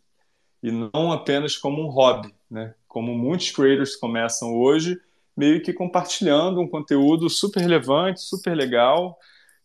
[0.63, 2.75] e não apenas como um hobby, né?
[2.87, 5.01] Como muitos creators começam hoje,
[5.37, 9.19] meio que compartilhando um conteúdo super relevante, super legal,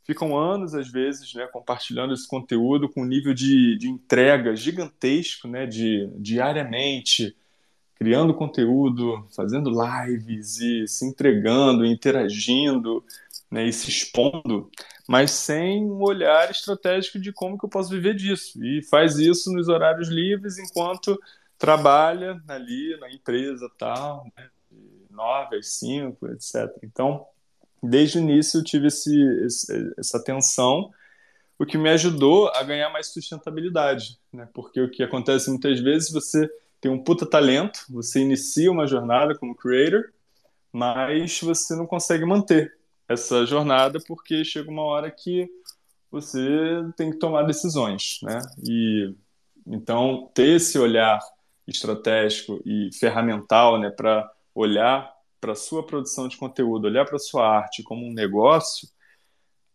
[0.05, 5.47] ficam anos, às vezes, né, compartilhando esse conteúdo com um nível de, de entrega gigantesco,
[5.47, 7.35] né, de, diariamente,
[7.95, 13.03] criando conteúdo, fazendo lives e se entregando, interagindo
[13.49, 14.69] né, e se expondo,
[15.07, 18.63] mas sem um olhar estratégico de como que eu posso viver disso.
[18.63, 21.19] E faz isso nos horários livres enquanto
[21.57, 26.71] trabalha ali na empresa tal, né, de nove às cinco, etc.
[26.83, 27.25] Então,
[27.89, 30.91] desde o início eu tive esse, esse, essa atenção,
[31.57, 34.47] o que me ajudou a ganhar mais sustentabilidade, né?
[34.53, 36.49] Porque o que acontece muitas vezes, você
[36.81, 40.11] tem um puta talento, você inicia uma jornada como creator,
[40.71, 42.73] mas você não consegue manter
[43.07, 45.49] essa jornada porque chega uma hora que
[46.11, 46.39] você
[46.97, 48.39] tem que tomar decisões, né?
[48.67, 49.15] E
[49.65, 51.19] então ter esse olhar
[51.67, 55.11] estratégico e ferramental, né, para olhar
[55.45, 58.89] para a sua produção de conteúdo, olhar para a sua arte como um negócio,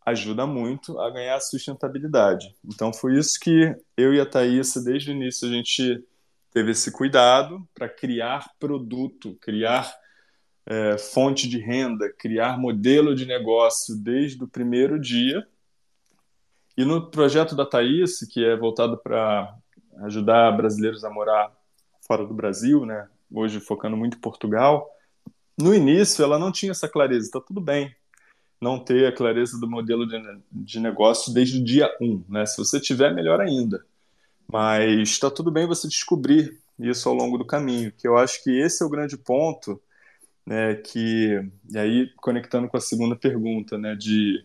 [0.05, 2.53] ajuda muito a ganhar sustentabilidade.
[2.65, 6.05] Então foi isso que eu e a Thaís, desde o início, a gente
[6.51, 9.95] teve esse cuidado para criar produto, criar
[10.67, 15.47] é, fonte de renda, criar modelo de negócio desde o primeiro dia.
[16.77, 19.55] E no projeto da Thaís, que é voltado para
[20.03, 21.57] ajudar brasileiros a morar
[22.01, 23.09] fora do Brasil, né?
[23.33, 24.91] hoje focando muito em Portugal,
[25.59, 27.95] no início ela não tinha essa clareza, está tudo bem
[28.61, 30.21] não ter a clareza do modelo de,
[30.53, 32.45] de negócio desde o dia 1, um, né?
[32.45, 33.85] Se você tiver, melhor ainda.
[34.47, 38.51] Mas está tudo bem você descobrir isso ao longo do caminho, que eu acho que
[38.51, 39.81] esse é o grande ponto,
[40.47, 44.45] né, que, e aí conectando com a segunda pergunta, né, de,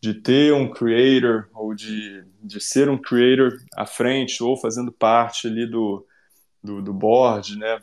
[0.00, 5.46] de ter um creator, ou de, de ser um creator à frente, ou fazendo parte
[5.46, 6.04] ali do,
[6.62, 7.80] do, do board, né,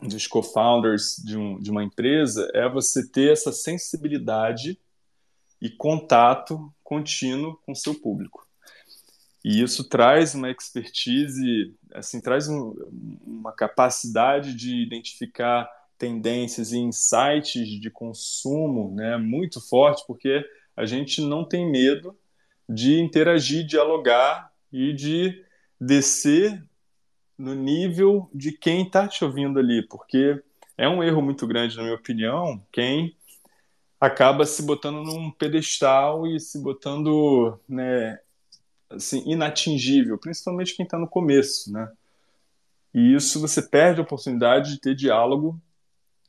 [0.00, 4.78] dos co-founders de, um, de uma empresa é você ter essa sensibilidade
[5.60, 8.46] e contato contínuo com seu público.
[9.44, 12.74] E isso traz uma expertise, assim, traz um,
[13.26, 20.44] uma capacidade de identificar tendências e insights de consumo né, muito forte, porque
[20.76, 22.16] a gente não tem medo
[22.68, 25.44] de interagir, dialogar e de
[25.78, 26.62] descer
[27.38, 30.42] no nível de quem está te ouvindo ali, porque
[30.76, 33.16] é um erro muito grande, na minha opinião, quem
[34.00, 38.18] acaba se botando num pedestal e se botando né,
[38.90, 41.90] assim, inatingível, principalmente quem está no começo, né?
[42.92, 45.60] E isso você perde a oportunidade de ter diálogo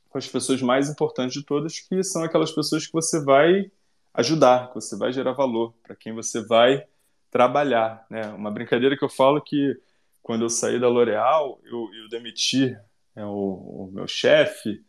[0.08, 3.70] com as pessoas mais importantes de todas, que são aquelas pessoas que você vai
[4.14, 6.84] ajudar, que você vai gerar valor, para quem você vai
[7.30, 8.04] trabalhar.
[8.10, 8.26] Né?
[8.28, 9.78] Uma brincadeira que eu falo que
[10.26, 12.76] quando eu saí da L'Oréal, eu, eu demiti
[13.14, 14.82] é, o, o, meu chefe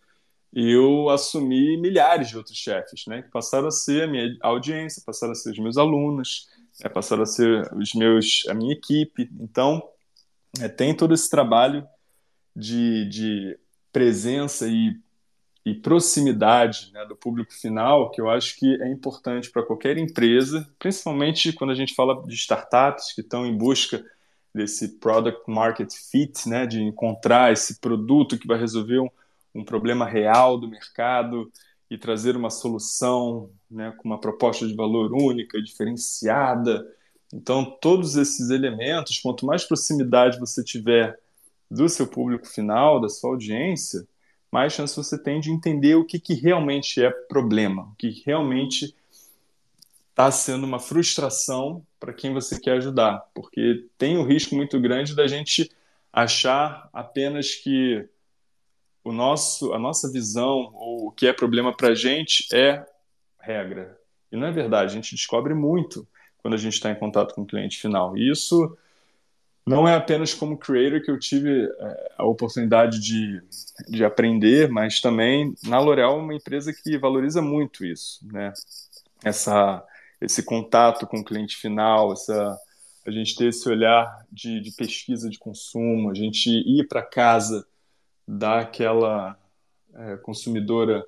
[0.52, 5.04] e eu assumi milhares de outros chefes, né, que passaram a ser a minha audiência,
[5.06, 6.48] passaram a ser os meus alunos,
[6.84, 9.30] né, passaram a ser os meus, a minha equipe.
[9.40, 9.88] Então,
[10.60, 11.88] é, tem todo esse trabalho
[12.56, 13.60] de, de
[13.94, 15.00] presença e,
[15.64, 20.68] e proximidade né, do público final que eu acho que é importante para qualquer empresa,
[20.80, 24.04] principalmente quando a gente fala de startups que estão em busca
[24.58, 29.10] desse product market fit, né, de encontrar esse produto que vai resolver um,
[29.56, 31.50] um problema real do mercado
[31.90, 36.86] e trazer uma solução né, com uma proposta de valor única, diferenciada.
[37.34, 41.18] Então, todos esses elementos, quanto mais proximidade você tiver
[41.70, 44.06] do seu público final, da sua audiência,
[44.52, 48.96] mais chance você tem de entender o que, que realmente é problema, o que realmente
[50.18, 55.16] está sendo uma frustração para quem você quer ajudar, porque tem o risco muito grande
[55.16, 55.70] da gente
[56.12, 58.04] achar apenas que
[59.04, 62.84] o nosso, a nossa visão ou o que é problema para a gente é
[63.40, 63.96] regra.
[64.32, 66.08] E não é verdade, a gente descobre muito
[66.40, 68.18] quando a gente está em contato com o cliente final.
[68.18, 68.76] E isso
[69.64, 73.40] não é apenas como creator que eu tive é, a oportunidade de,
[73.88, 78.52] de aprender, mas também na L'Oréal, uma empresa que valoriza muito isso, né?
[79.24, 79.84] Essa,
[80.20, 82.58] esse contato com o cliente final, essa,
[83.06, 87.66] a gente ter esse olhar de, de pesquisa de consumo, a gente ir para casa
[88.28, 89.40] daquela
[89.94, 91.06] é, consumidora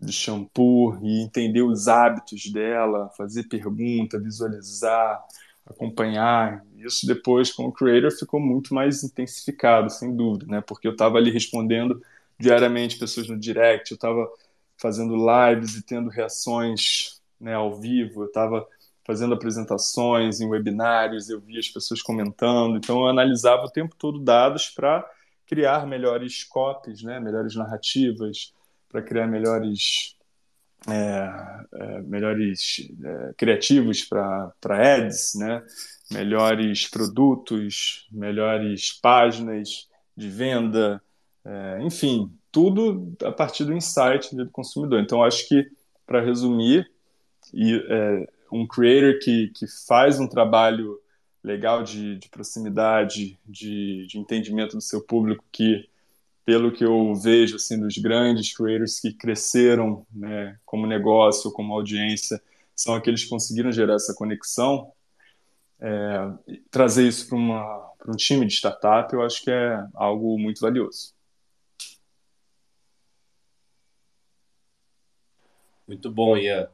[0.00, 5.24] de shampoo e entender os hábitos dela, fazer pergunta, visualizar,
[5.66, 6.64] acompanhar.
[6.76, 10.60] Isso depois, como creator, ficou muito mais intensificado, sem dúvida, né?
[10.60, 12.02] Porque eu estava ali respondendo
[12.38, 14.28] diariamente pessoas no direct, eu estava
[14.76, 18.66] fazendo lives e tendo reações né, ao vivo, eu estava
[19.04, 24.18] fazendo apresentações em webinários, eu via as pessoas comentando, então eu analisava o tempo todo
[24.18, 25.08] dados para
[25.46, 28.52] criar melhores copies, né, melhores narrativas,
[28.88, 30.16] para criar melhores
[30.88, 35.62] é, é, melhores é, criativos para ads, né?
[36.10, 41.02] melhores produtos, melhores páginas de venda,
[41.44, 45.00] é, enfim, tudo a partir do insight do consumidor.
[45.00, 45.66] Então, acho que,
[46.06, 46.88] para resumir,
[47.52, 51.00] e, é, um creator que, que faz um trabalho
[51.42, 55.88] legal de, de proximidade, de, de entendimento do seu público, que
[56.44, 62.40] pelo que eu vejo assim dos grandes creators que cresceram né, como negócio, como audiência,
[62.74, 64.92] são aqueles que conseguiram gerar essa conexão.
[65.80, 66.18] É,
[66.70, 71.14] trazer isso para um time de startup, eu acho que é algo muito valioso.
[75.86, 76.68] Muito bom, Ian.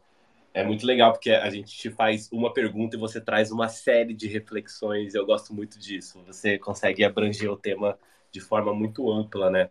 [0.54, 4.12] É muito legal porque a gente te faz uma pergunta e você traz uma série
[4.12, 5.14] de reflexões.
[5.14, 6.22] Eu gosto muito disso.
[6.26, 7.98] Você consegue abranger o tema
[8.30, 9.70] de forma muito ampla, né?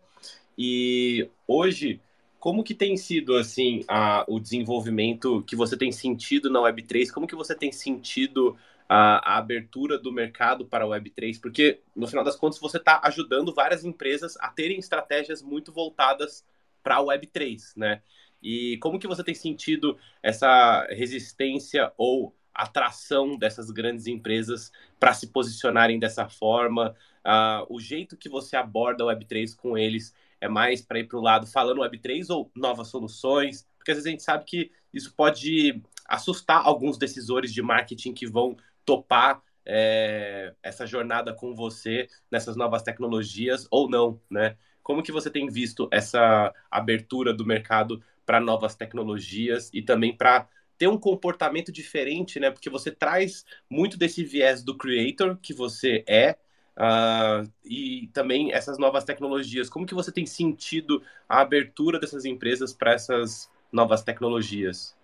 [0.58, 2.00] E hoje,
[2.38, 7.12] como que tem sido assim a, o desenvolvimento que você tem sentido na Web3?
[7.12, 8.56] Como que você tem sentido
[8.88, 11.40] a, a abertura do mercado para a Web3?
[11.40, 16.44] Porque no final das contas você está ajudando várias empresas a terem estratégias muito voltadas
[16.82, 18.02] para a Web3, né?
[18.42, 25.28] E como que você tem sentido essa resistência ou atração dessas grandes empresas para se
[25.28, 26.94] posicionarem dessa forma?
[27.24, 31.18] Uh, o jeito que você aborda o Web3 com eles é mais para ir para
[31.18, 33.66] o lado falando Web3 ou novas soluções?
[33.78, 38.26] Porque às vezes a gente sabe que isso pode assustar alguns decisores de marketing que
[38.26, 44.56] vão topar é, essa jornada com você nessas novas tecnologias ou não, né?
[44.82, 50.48] Como que você tem visto essa abertura do mercado para novas tecnologias e também para
[50.78, 52.50] ter um comportamento diferente, né?
[52.50, 56.36] Porque você traz muito desse viés do creator que você é,
[56.74, 59.68] Uh, e também essas novas tecnologias.
[59.68, 64.96] Como que você tem sentido a abertura dessas empresas para essas novas tecnologias?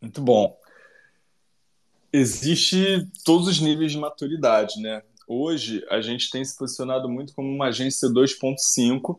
[0.00, 0.56] Muito bom.
[2.12, 5.02] Existe todos os níveis de maturidade, né?
[5.26, 9.18] Hoje a gente tem se posicionado muito como uma agência 2.5,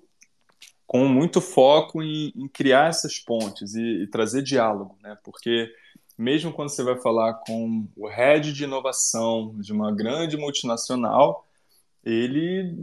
[0.94, 5.18] com muito foco em, em, criar essas pontes e, e trazer diálogo, né?
[5.24, 5.74] Porque
[6.16, 11.48] mesmo quando você vai falar com o head de inovação de uma grande multinacional,
[12.04, 12.76] ele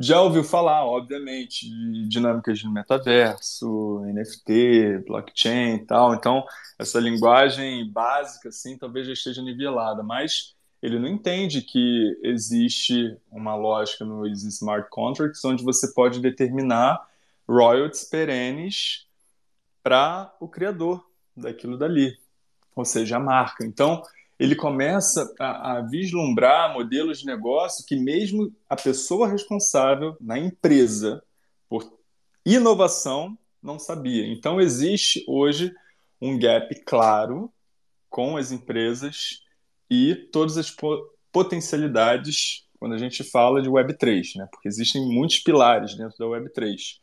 [0.00, 6.12] já ouviu falar, obviamente, de dinâmicas de metaverso, NFT, blockchain e tal.
[6.12, 6.44] Então,
[6.76, 13.54] essa linguagem básica, assim, talvez já esteja nivelada, mas ele não entende que existe uma
[13.54, 17.13] lógica nos smart contracts onde você pode determinar
[17.48, 19.06] royalties perenes
[19.82, 21.04] para o criador
[21.36, 22.16] daquilo dali
[22.74, 23.64] ou seja, a marca.
[23.64, 24.02] Então,
[24.38, 31.22] ele começa a, a, vislumbrar modelos de negócio que mesmo a pessoa responsável na empresa
[31.68, 31.98] por
[32.44, 34.26] inovação não sabia.
[34.26, 35.72] Então, existe hoje
[36.20, 37.52] um gap claro
[38.10, 39.40] com as empresas
[39.88, 40.74] e todas as
[41.32, 44.46] potencialidades quando a gente fala de Web3, né?
[44.50, 46.98] porque existem muitos pilares dentro da Web3.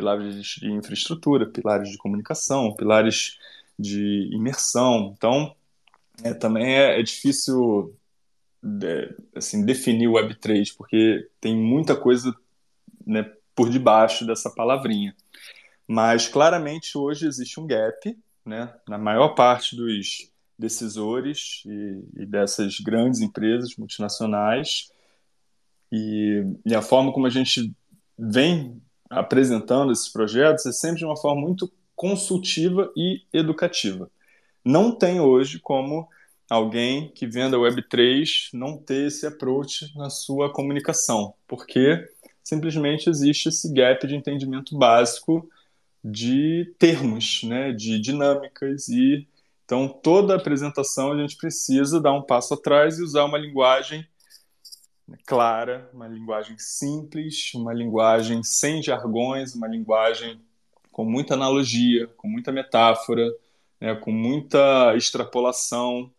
[0.00, 3.38] Pilares de infraestrutura, pilares de comunicação, pilares
[3.78, 5.12] de imersão.
[5.14, 5.54] Então,
[6.24, 7.94] é, também é, é difícil
[9.34, 12.34] assim, definir o Web3, porque tem muita coisa
[13.06, 15.14] né, por debaixo dessa palavrinha.
[15.86, 22.80] Mas claramente hoje existe um gap, né, na maior parte dos decisores e, e dessas
[22.80, 24.90] grandes empresas multinacionais.
[25.92, 27.74] E, e, a forma como a gente
[28.16, 28.80] vem
[29.10, 34.10] apresentando esses projetos é sempre de uma forma muito consultiva e educativa.
[34.64, 36.08] Não tem hoje como
[36.48, 42.08] alguém que venda Web3 não ter esse approach na sua comunicação, porque
[42.42, 45.48] simplesmente existe esse gap de entendimento básico
[46.02, 49.28] de termos, né, de dinâmicas e
[49.64, 54.04] então toda apresentação a gente precisa dar um passo atrás e usar uma linguagem
[55.26, 60.40] clara, uma linguagem simples, uma linguagem sem jargões, uma linguagem
[60.90, 63.26] com muita analogia, com muita metáfora,
[63.80, 66.10] né, com muita extrapolação,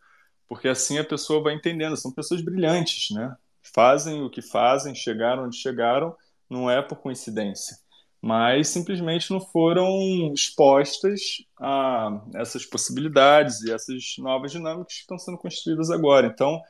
[0.48, 1.96] porque assim a pessoa vai entendendo.
[1.96, 3.36] São pessoas brilhantes, né?
[3.62, 6.16] Fazem o que fazem, chegaram onde chegaram,
[6.50, 7.78] não é por coincidência,
[8.22, 15.38] mas simplesmente não foram expostas a essas possibilidades e essas novas dinâmicas que estão sendo
[15.38, 16.28] construídas agora.
[16.28, 16.62] Então,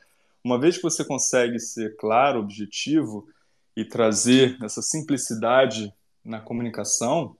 [0.44, 3.28] uma vez que você consegue ser claro, objetivo
[3.76, 5.92] e trazer essa simplicidade
[6.24, 7.36] na comunicação,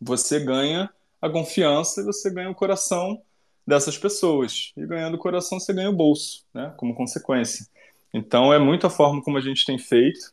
[0.00, 3.22] você ganha a confiança e você ganha o coração
[3.66, 4.72] dessas pessoas.
[4.76, 7.66] E ganhando o coração, você ganha o bolso, né, como consequência.
[8.12, 10.32] Então, é muito a forma como a gente tem feito,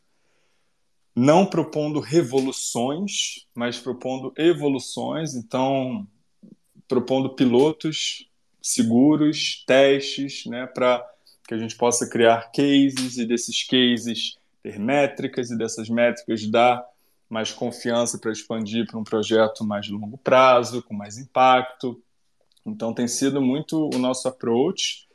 [1.16, 5.36] não propondo revoluções, mas propondo evoluções.
[5.36, 6.08] Então,
[6.88, 8.30] propondo pilotos
[8.62, 11.06] seguros, testes, né, para
[11.50, 16.86] que a gente possa criar cases e desses cases ter métricas e dessas métricas dar
[17.28, 22.00] mais confiança para expandir para um projeto mais de longo prazo, com mais impacto,
[22.64, 25.08] então tem sido muito o nosso approach.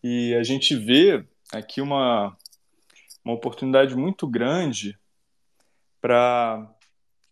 [0.00, 2.36] E a gente vê aqui uma,
[3.24, 4.96] uma oportunidade muito grande
[6.00, 6.72] para,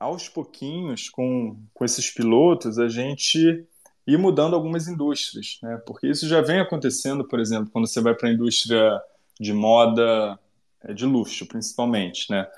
[0.01, 3.65] aos pouquinhos, com, com esses pilotos, a gente
[4.09, 5.77] ir mudando algumas indústrias, né?
[5.87, 8.99] porque isso já vem acontecendo, por exemplo, quando você vai para a indústria
[9.39, 10.39] de moda
[10.83, 12.31] é, de luxo, principalmente.
[12.31, 12.49] Né?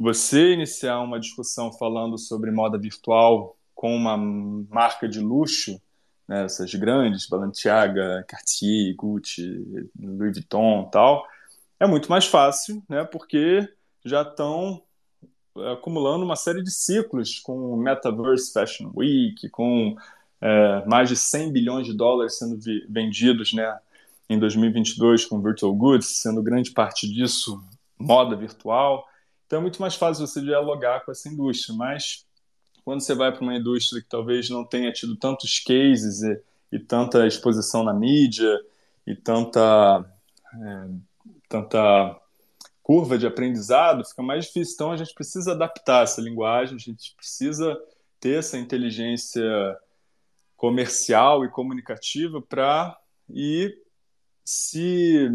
[0.00, 5.78] Você iniciar uma discussão falando sobre moda virtual com uma marca de luxo
[6.26, 11.26] né, essas grandes, Balenciaga, Cartier, Gucci, Louis Vuitton tal,
[11.78, 13.66] é muito mais fácil, né, porque
[14.04, 14.82] já estão
[15.58, 19.96] é, acumulando uma série de ciclos com Metaverse Fashion Week, com
[20.40, 22.58] é, mais de 100 bilhões de dólares sendo
[22.88, 23.78] vendidos né,
[24.28, 27.62] em 2022 com Virtual Goods, sendo grande parte disso
[27.98, 29.06] moda virtual.
[29.46, 32.24] Então é muito mais fácil você dialogar com essa indústria, mas
[32.84, 36.40] quando você vai para uma indústria que talvez não tenha tido tantos cases e,
[36.72, 38.58] e tanta exposição na mídia
[39.06, 40.04] e tanta,
[40.54, 40.88] é,
[41.48, 42.20] tanta
[42.82, 44.74] curva de aprendizado, fica mais difícil.
[44.74, 47.78] Então, a gente precisa adaptar essa linguagem, a gente precisa
[48.18, 49.42] ter essa inteligência
[50.58, 52.98] comercial e comunicativa para
[53.30, 53.80] ir
[54.44, 55.30] se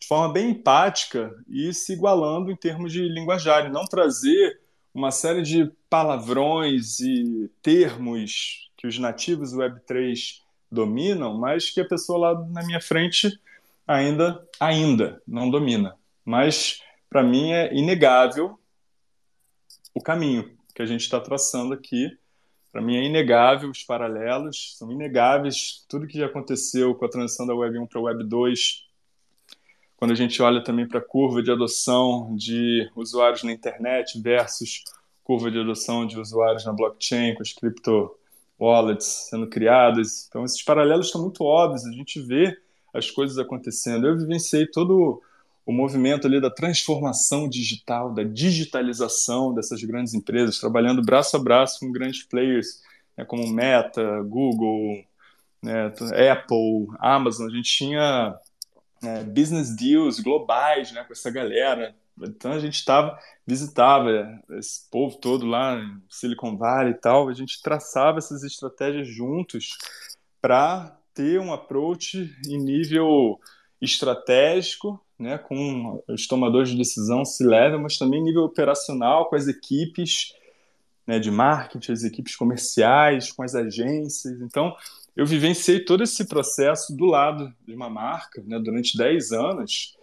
[0.00, 4.60] de forma bem empática e se igualando em termos de linguajar, não trazer
[4.92, 11.88] uma série de palavrões e termos que os nativos do Web3 dominam, mas que a
[11.88, 13.38] pessoa lá na minha frente
[13.86, 15.96] ainda ainda não domina.
[16.24, 18.58] Mas para mim é inegável
[19.94, 22.10] o caminho que a gente está traçando aqui.
[22.72, 27.46] Para mim é inegável os paralelos, são inegáveis tudo que já aconteceu com a transição
[27.46, 28.90] da Web 1 para a Web 2
[30.02, 34.82] quando a gente olha também para a curva de adoção de usuários na internet versus
[35.22, 38.10] curva de adoção de usuários na blockchain, com as cripto
[38.58, 40.26] wallets sendo criadas.
[40.28, 42.58] Então, esses paralelos estão muito óbvios, a gente vê
[42.92, 44.08] as coisas acontecendo.
[44.08, 45.22] Eu vivenciei todo
[45.64, 51.80] o movimento ali da transformação digital, da digitalização dessas grandes empresas, trabalhando braço a braço
[51.80, 52.82] com grandes players
[53.16, 55.04] né, como Meta, Google,
[55.62, 55.86] né,
[56.30, 57.46] Apple, Amazon.
[57.46, 58.34] A gente tinha
[59.02, 61.94] é, business deals globais né, com essa galera.
[62.20, 64.10] Então a gente estava, visitava
[64.50, 69.76] esse povo todo lá em Silicon Valley e tal, a gente traçava essas estratégias juntos
[70.40, 73.40] para ter um approach em nível
[73.80, 79.46] estratégico, né, com os tomadores de decisão se levam, mas também nível operacional, com as
[79.48, 80.34] equipes
[81.06, 84.40] né, de marketing, as equipes comerciais, com as agências.
[84.40, 84.74] Então,
[85.16, 89.96] eu vivenciei todo esse processo do lado de uma marca né, durante 10 anos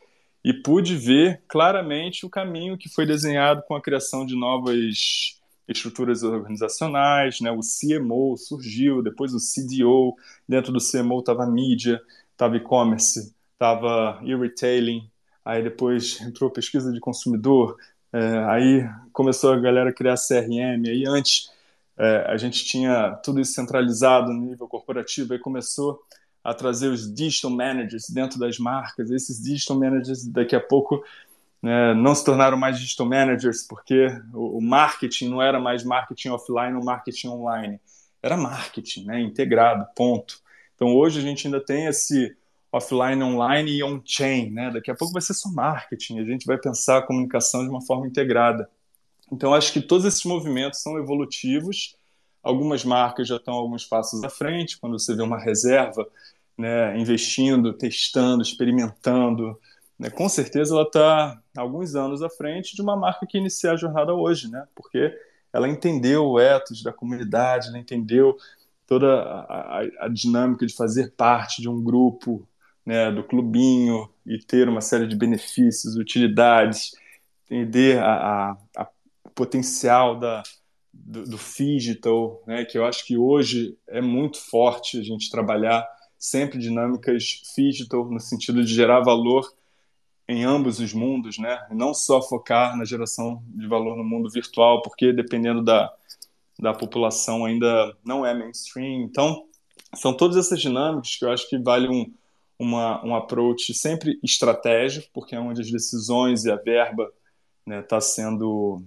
[0.43, 6.23] e pude ver claramente o caminho que foi desenhado com a criação de novas estruturas
[6.23, 7.51] organizacionais, né?
[7.51, 10.15] O CMO surgiu, depois o CDO,
[10.47, 12.01] dentro do CMO estava mídia,
[12.31, 15.11] estava e-commerce, estava e-retailing,
[15.43, 17.77] aí depois entrou pesquisa de consumidor,
[18.13, 21.51] é, aí começou a galera criar CRM, aí antes
[21.97, 26.01] é, a gente tinha tudo isso centralizado no nível corporativo, aí começou
[26.41, 31.03] a trazer os digital managers dentro das marcas, esses digital managers daqui a pouco
[31.61, 36.29] né, não se tornaram mais digital managers porque o, o, marketing não era mais marketing
[36.29, 37.81] offline ou marketing online,
[38.23, 40.39] era marketing, né, integrado, ponto.
[40.75, 42.38] Então hoje a gente ainda tem esse
[42.71, 44.71] offline, online e on-chain, né?
[44.71, 47.81] Daqui a pouco vai ser só marketing, a gente vai pensar a comunicação de uma
[47.81, 48.69] forma integrada.
[49.31, 51.95] Então acho que todos esses movimentos são evolutivos.
[52.43, 56.07] Algumas marcas já estão alguns passos à frente, quando você vê uma reserva
[56.57, 59.59] né, investindo, testando, experimentando,
[59.97, 63.77] né, com certeza ela está alguns anos à frente de uma marca que inicia a
[63.77, 64.65] jornada hoje, né?
[64.75, 65.13] Porque
[65.51, 68.37] ela entendeu o ethos da comunidade, ela entendeu
[68.85, 72.47] toda a, a, a dinâmica de fazer parte de um grupo,
[72.85, 76.91] né, do clubinho e ter uma série de benefícios, utilidades,
[77.45, 78.87] entender a, a, a
[79.33, 80.43] potencial da,
[80.93, 85.87] do, do digital, né, que eu acho que hoje é muito forte a gente trabalhar
[86.17, 89.49] sempre dinâmicas digital no sentido de gerar valor
[90.27, 91.59] em ambos os mundos, né?
[91.71, 95.91] Não só focar na geração de valor no mundo virtual, porque dependendo da,
[96.59, 99.01] da população ainda não é mainstream.
[99.01, 99.47] Então,
[99.95, 102.13] são todas essas dinâmicas que eu acho que vale um,
[102.59, 107.15] uma, um approach sempre estratégico, porque é onde as decisões e a verba está
[107.65, 108.83] né, tá sendo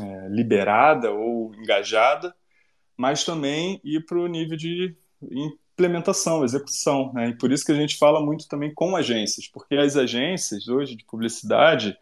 [0.00, 2.34] é, liberada ou engajada,
[2.96, 7.12] mas também ir para o nível de implementação, execução.
[7.12, 7.28] Né?
[7.28, 10.96] E por isso que a gente fala muito também com agências, porque as agências hoje
[10.96, 11.96] de publicidade,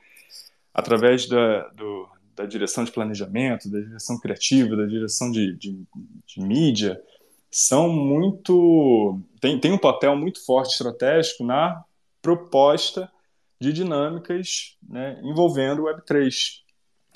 [0.73, 5.85] através da, do, da direção de planejamento, da direção criativa, da direção de, de,
[6.27, 6.99] de mídia,
[7.55, 9.21] são muito.
[9.41, 11.85] tem, tem um papel muito forte estratégico na
[12.21, 13.09] proposta
[13.61, 16.63] de dinâmicas né, envolvendo o Web3.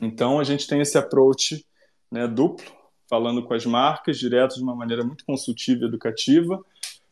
[0.00, 1.66] Então a gente tem esse approach
[2.08, 2.70] né, duplo,
[3.08, 6.64] falando com as marcas direto de uma maneira muito consultiva e educativa,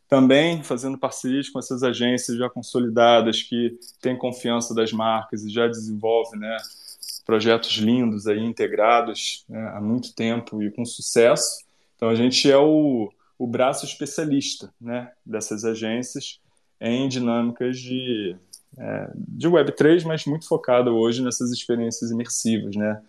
[0.08, 5.66] também fazendo parcerias com essas agências já consolidadas que têm confiança das marcas e já
[5.66, 6.56] desenvolvem né,
[7.24, 11.65] projetos lindos aí integrados né, há muito tempo e com sucesso.
[11.96, 16.40] Então a gente é o, o braço especialista né, dessas agências
[16.80, 18.36] em dinâmicas de,
[18.78, 23.02] é, de Web3, mas muito focado hoje nessas experiências imersivas, né?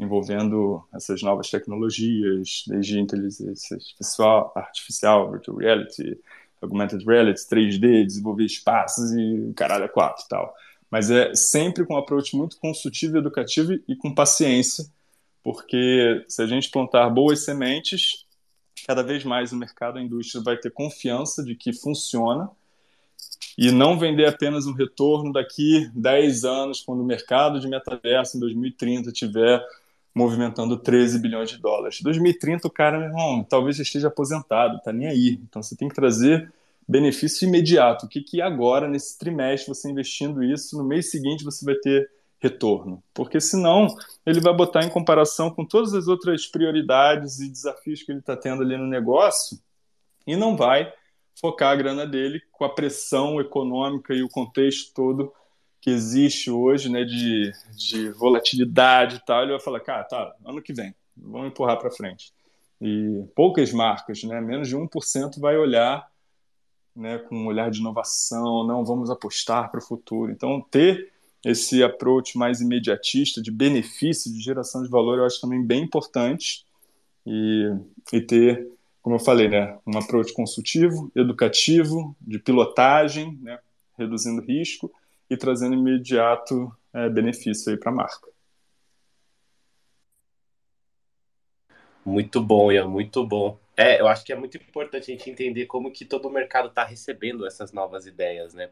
[0.00, 6.18] envolvendo essas novas tecnologias, desde inteligência artificial, artificial virtual reality,
[6.62, 10.54] augmented reality, 3D, desenvolver espaços e caralho, é quatro e tal.
[10.90, 14.86] Mas é sempre com um approach muito consultivo educativo e com paciência,
[15.42, 18.26] porque se a gente plantar boas sementes,
[18.86, 22.50] cada vez mais o mercado, a indústria vai ter confiança de que funciona
[23.56, 28.40] e não vender apenas um retorno daqui 10 anos, quando o mercado de metaverso em
[28.40, 29.62] 2030 tiver
[30.14, 32.00] movimentando 13 bilhões de dólares.
[32.02, 35.40] 2030 o cara, meu irmão, talvez esteja aposentado, tá nem aí.
[35.48, 36.52] Então você tem que trazer
[36.88, 38.06] benefício imediato.
[38.06, 42.10] O que que agora, nesse trimestre, você investindo isso, no mês seguinte você vai ter
[42.40, 43.02] retorno?
[43.14, 43.86] Porque senão
[44.24, 48.36] ele vai botar em comparação com todas as outras prioridades e desafios que ele está
[48.36, 49.58] tendo ali no negócio
[50.26, 50.92] e não vai
[51.38, 55.32] focar a grana dele com a pressão econômica e o contexto todo
[55.80, 60.60] que existe hoje, né, de, de volatilidade e tal, ele vai falar, cara, tá, ano
[60.60, 62.34] que vem, vamos empurrar para frente.
[62.80, 66.06] E poucas marcas, né, menos de 1% vai olhar
[66.94, 70.30] né, com um olhar de inovação, não, vamos apostar para o futuro.
[70.30, 71.10] Então, ter
[71.44, 76.64] esse approach mais imediatista, de benefício, de geração de valor, eu acho também bem importante.
[77.26, 77.70] E,
[78.12, 78.68] e ter,
[79.02, 83.58] como eu falei, né, um approach consultivo, educativo, de pilotagem, né,
[83.98, 84.92] reduzindo risco,
[85.28, 88.28] e trazendo imediato é, benefício para a marca.
[92.04, 93.58] Muito bom, Ian, muito bom.
[93.76, 96.68] É, eu acho que é muito importante a gente entender como que todo o mercado
[96.68, 98.68] está recebendo essas novas ideias, né?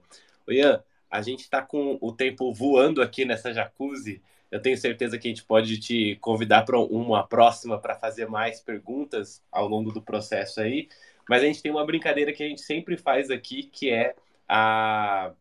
[0.47, 4.23] O Ian, a gente está com o tempo voando aqui nessa jacuzzi.
[4.51, 8.61] Eu tenho certeza que a gente pode te convidar para uma próxima para fazer mais
[8.61, 10.89] perguntas ao longo do processo aí.
[11.29, 14.15] Mas a gente tem uma brincadeira que a gente sempre faz aqui, que é
[14.49, 15.33] a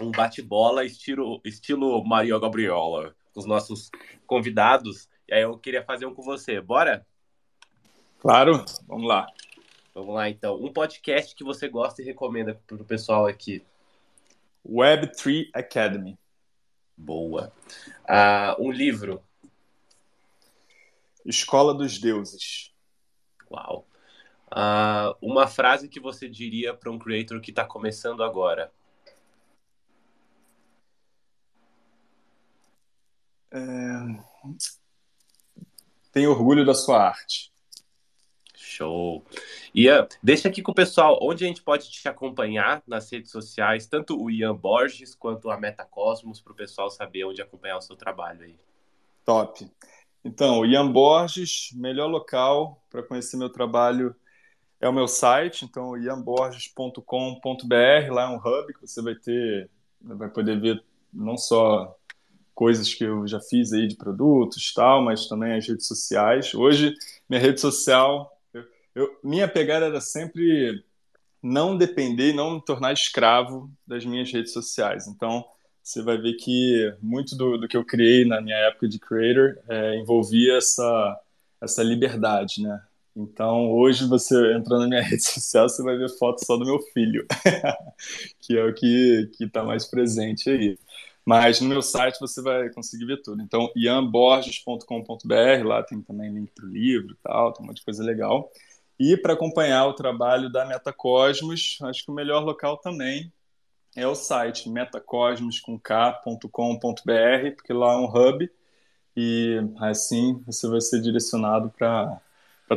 [0.00, 3.90] um bate-bola estilo, estilo Maria Gabriola, com os nossos
[4.26, 5.08] convidados.
[5.28, 6.60] E aí eu queria fazer um com você.
[6.60, 7.06] Bora?
[8.18, 9.26] Claro, vamos lá.
[9.94, 10.56] Vamos lá, então.
[10.56, 13.62] Um podcast que você gosta e recomenda para o pessoal aqui.
[14.66, 16.18] Web3 Academy.
[16.96, 17.52] Boa.
[18.04, 19.22] Uh, um livro.
[21.24, 22.72] Escola dos Deuses.
[23.50, 23.86] Uau.
[24.52, 28.72] Uh, uma frase que você diria para um creator que está começando agora.
[33.50, 33.58] É...
[36.10, 37.51] Tem orgulho da sua arte.
[38.72, 39.24] Show.
[39.74, 43.86] Ian, deixa aqui com o pessoal onde a gente pode te acompanhar nas redes sociais,
[43.86, 47.96] tanto o Ian Borges quanto a Metacosmos, para o pessoal saber onde acompanhar o seu
[47.96, 48.56] trabalho aí.
[49.24, 49.68] Top.
[50.24, 54.14] Então, Ian Borges, melhor local para conhecer meu trabalho
[54.80, 59.70] é o meu site, então ianborges.com.br, lá é um hub que você vai ter,
[60.00, 61.96] vai poder ver não só
[62.54, 66.52] coisas que eu já fiz aí de produtos tal, mas também as redes sociais.
[66.52, 66.94] Hoje,
[67.28, 68.32] minha rede social
[68.94, 70.84] eu, minha pegada era sempre
[71.42, 75.06] não depender, não me tornar escravo das minhas redes sociais.
[75.08, 75.44] Então,
[75.82, 79.58] você vai ver que muito do, do que eu criei na minha época de creator
[79.68, 81.20] é, envolvia essa,
[81.60, 82.80] essa liberdade, né?
[83.14, 86.78] Então, hoje, você entrando na minha rede social, você vai ver foto só do meu
[86.94, 87.26] filho,
[88.40, 90.78] que é o que está mais presente aí.
[91.24, 93.42] Mas no meu site você vai conseguir ver tudo.
[93.42, 97.84] Então, ianborges.com.br, lá tem também link para o livro e tal, tem um monte de
[97.84, 98.50] coisa legal.
[99.04, 103.32] E para acompanhar o trabalho da Metacosmos, acho que o melhor local também
[103.96, 108.48] é o site metacosmos.com.br, porque lá é um hub
[109.16, 112.20] e assim você vai ser direcionado para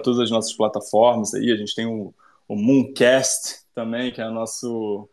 [0.03, 1.35] todas as nossas plataformas.
[1.35, 2.11] Aí a gente tem o,
[2.47, 5.07] o Mooncast também, que é o nosso.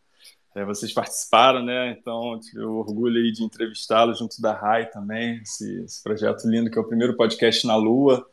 [0.55, 1.91] É, vocês participaram, né?
[1.91, 6.79] Então, o orgulho aí de entrevistá-lo junto da RAI também, esse, esse projeto lindo que
[6.79, 8.27] é o primeiro podcast na Lua.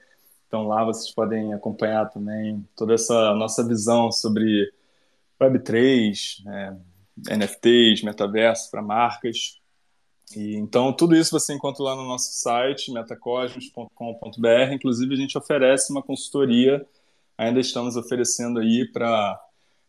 [0.50, 4.74] Então lá vocês podem acompanhar também toda essa nossa visão sobre
[5.40, 6.76] Web3, né,
[7.38, 9.60] NFTs, metaverso para marcas.
[10.36, 14.74] E, então tudo isso você encontra lá no nosso site, metacosmos.com.br.
[14.74, 16.84] Inclusive a gente oferece uma consultoria,
[17.38, 19.40] ainda estamos oferecendo aí para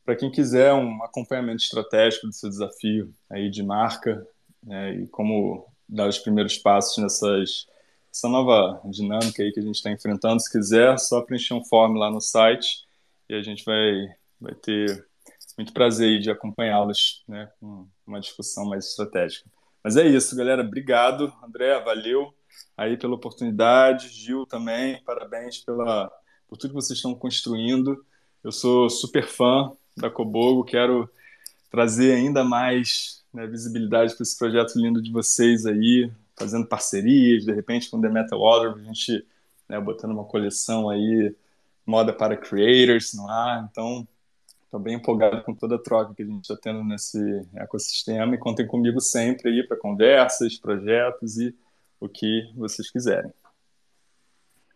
[0.04, 4.26] para quem quiser um acompanhamento estratégico do seu desafio aí de marca
[4.62, 7.66] né, e como dar os primeiros passos nessas
[8.12, 10.40] essa nova dinâmica aí que a gente está enfrentando.
[10.40, 12.86] Se quiser, só preencher um form lá no site
[13.28, 15.06] e a gente vai, vai ter
[15.56, 19.48] muito prazer de acompanhá-los né, com uma discussão mais estratégica.
[19.82, 20.62] Mas é isso, galera.
[20.62, 22.34] Obrigado, André, valeu
[22.76, 24.08] aí pela oportunidade.
[24.08, 26.10] Gil também, parabéns pela,
[26.48, 28.04] por tudo que vocês estão construindo.
[28.42, 31.08] Eu sou super fã da Cobogo, quero
[31.70, 37.52] trazer ainda mais né, visibilidade para esse projeto lindo de vocês aí fazendo parcerias, de
[37.52, 39.26] repente com The Metal Order, a gente
[39.68, 41.36] né, botando uma coleção aí,
[41.84, 44.08] moda para creators no ar, então
[44.64, 47.18] estou bem empolgado com toda a troca que a gente está tendo nesse
[47.54, 51.54] ecossistema e contem comigo sempre aí para conversas, projetos e
[52.00, 53.30] o que vocês quiserem.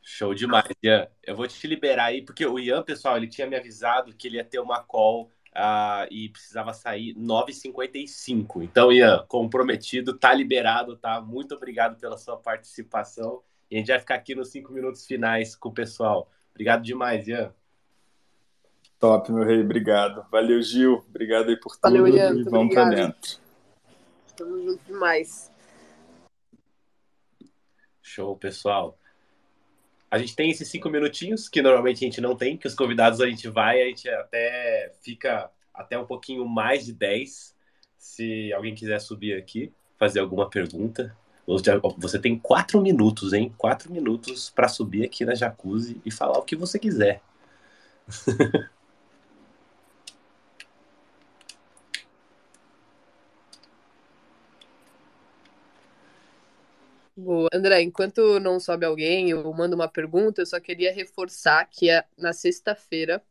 [0.02, 1.08] Show demais, Ian.
[1.22, 4.36] Eu vou te liberar aí, porque o Ian, pessoal, ele tinha me avisado que ele
[4.36, 8.62] ia ter uma call uh, e precisava sair 9h55.
[8.62, 11.20] Então, Ian, comprometido, tá liberado, tá?
[11.20, 13.42] Muito obrigado pela sua participação.
[13.70, 16.30] E a gente vai ficar aqui nos cinco minutos finais com o pessoal.
[16.50, 17.52] Obrigado demais, Ian.
[18.98, 20.26] Top, meu rei, obrigado.
[20.30, 21.05] Valeu, Gil.
[21.09, 21.82] Obrigado aí por tudo.
[21.82, 22.34] Valeu, Ian.
[22.34, 23.38] E vamos para dentro.
[24.26, 25.50] Estamos juntos demais.
[28.02, 28.98] Show, pessoal.
[30.14, 33.20] A gente tem esses cinco minutinhos, que normalmente a gente não tem, que os convidados
[33.20, 37.52] a gente vai, a gente até fica até um pouquinho mais de 10.
[37.98, 41.16] Se alguém quiser subir aqui, fazer alguma pergunta.
[41.98, 43.52] Você tem quatro minutos, hein?
[43.58, 47.20] Quatro minutos para subir aqui na jacuzzi e falar o que você quiser.
[57.25, 57.49] Boa.
[57.55, 62.05] André, enquanto não sobe alguém ou manda uma pergunta, eu só queria reforçar que é
[62.18, 63.22] na sexta-feira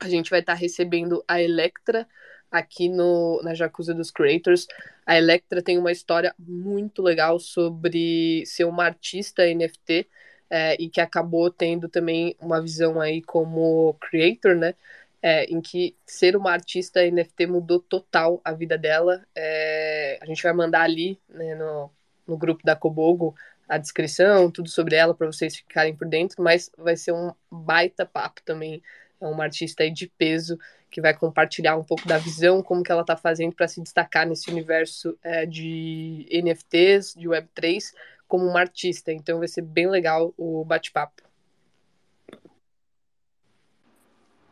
[0.00, 2.08] a gente vai estar recebendo a Electra
[2.50, 4.66] aqui no, na Jacuzzi dos Creators.
[5.06, 10.08] A Electra tem uma história muito legal sobre ser uma artista NFT
[10.50, 14.74] é, e que acabou tendo também uma visão aí como creator, né?
[15.22, 19.24] É, em que ser uma artista NFT mudou total a vida dela.
[19.36, 21.92] É, a gente vai mandar ali né, no,
[22.26, 23.34] no grupo da Cobogo
[23.68, 28.04] a descrição, tudo sobre ela para vocês ficarem por dentro, mas vai ser um baita
[28.04, 28.82] papo também.
[29.20, 30.58] É uma artista aí de peso
[30.90, 34.26] que vai compartilhar um pouco da visão, como que ela está fazendo para se destacar
[34.26, 37.94] nesse universo é, de NFTs, de Web3,
[38.26, 39.12] como uma artista.
[39.12, 41.22] Então vai ser bem legal o bate-papo.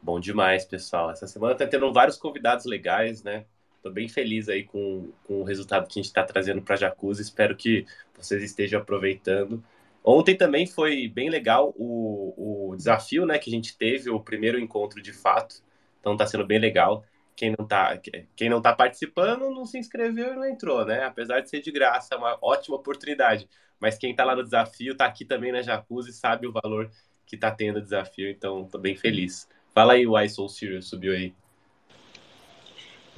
[0.00, 1.10] Bom demais, pessoal.
[1.10, 3.44] Essa semana tá tendo vários convidados legais, né?
[3.82, 7.22] Tô bem feliz aí com, com o resultado que a gente está trazendo para Jacuzzi.
[7.22, 9.62] Espero que vocês estejam aproveitando.
[10.02, 14.58] Ontem também foi bem legal o, o desafio, né, que a gente teve, o primeiro
[14.58, 15.62] encontro de fato.
[16.00, 17.04] Então tá sendo bem legal.
[17.36, 17.96] Quem não tá,
[18.34, 21.04] quem não tá participando não se inscreveu e não entrou, né?
[21.04, 23.48] Apesar de ser de graça, é uma ótima oportunidade.
[23.78, 26.90] Mas quem tá lá no desafio, tá aqui também na Jacuzzi, sabe o valor
[27.24, 29.48] que tá tendo o desafio, então tô bem feliz.
[29.72, 31.32] Fala aí, o I Soul Serious subiu aí.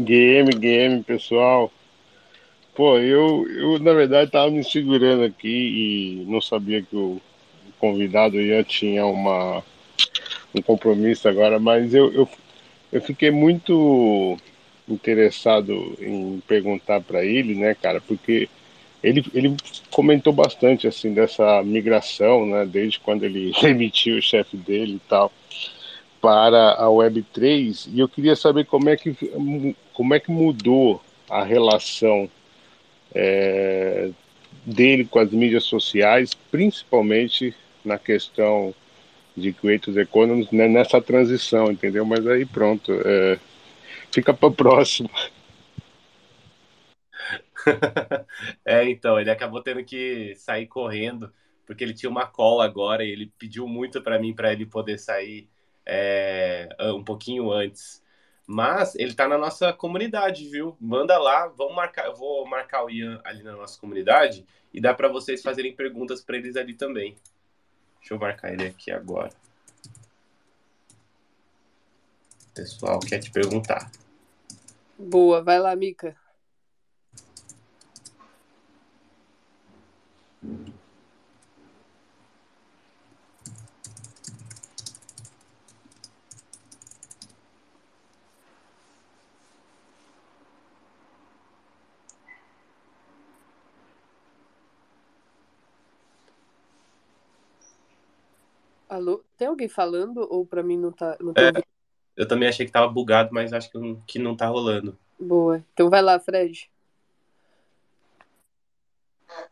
[0.01, 1.71] Game, game, pessoal.
[2.75, 7.21] Pô, eu, eu na verdade tava me segurando aqui e não sabia que o
[7.79, 9.63] convidado já tinha uma,
[10.55, 12.29] um compromisso agora, mas eu, eu,
[12.91, 14.39] eu fiquei muito
[14.89, 18.49] interessado em perguntar para ele, né, cara, porque
[19.03, 19.55] ele, ele
[19.91, 25.31] comentou bastante assim dessa migração, né, desde quando ele demitiu o chefe dele e tal
[26.21, 29.15] para a Web3 e eu queria saber como é que,
[29.95, 32.29] como é que mudou a relação
[33.15, 34.11] é,
[34.65, 37.55] dele com as mídias sociais, principalmente
[37.85, 38.75] na questão
[39.37, 42.05] de Creators Economy, né, nessa transição, entendeu?
[42.05, 43.39] Mas aí pronto, é,
[44.13, 45.09] fica para o próximo.
[48.65, 51.33] é, então, ele acabou tendo que sair correndo,
[51.67, 54.99] porque ele tinha uma call agora e ele pediu muito para mim para ele poder
[54.99, 55.49] sair
[55.85, 58.03] é, um pouquinho antes.
[58.47, 60.77] Mas ele tá na nossa comunidade, viu?
[60.81, 64.93] Manda lá, vamos marcar, eu vou marcar o Ian ali na nossa comunidade e dá
[64.93, 67.17] para vocês fazerem perguntas para eles ali também.
[68.01, 69.31] Deixa eu marcar ele aqui agora.
[72.51, 73.91] O pessoal quer te perguntar.
[74.99, 76.17] Boa, vai lá, Mica.
[99.01, 99.25] Alô?
[99.39, 101.53] Tem alguém falando ou para mim não tá, não tá é,
[102.15, 104.95] Eu também achei que tava bugado, mas acho que, que não tá rolando.
[105.19, 105.65] Boa.
[105.73, 106.71] Então vai lá, Fred.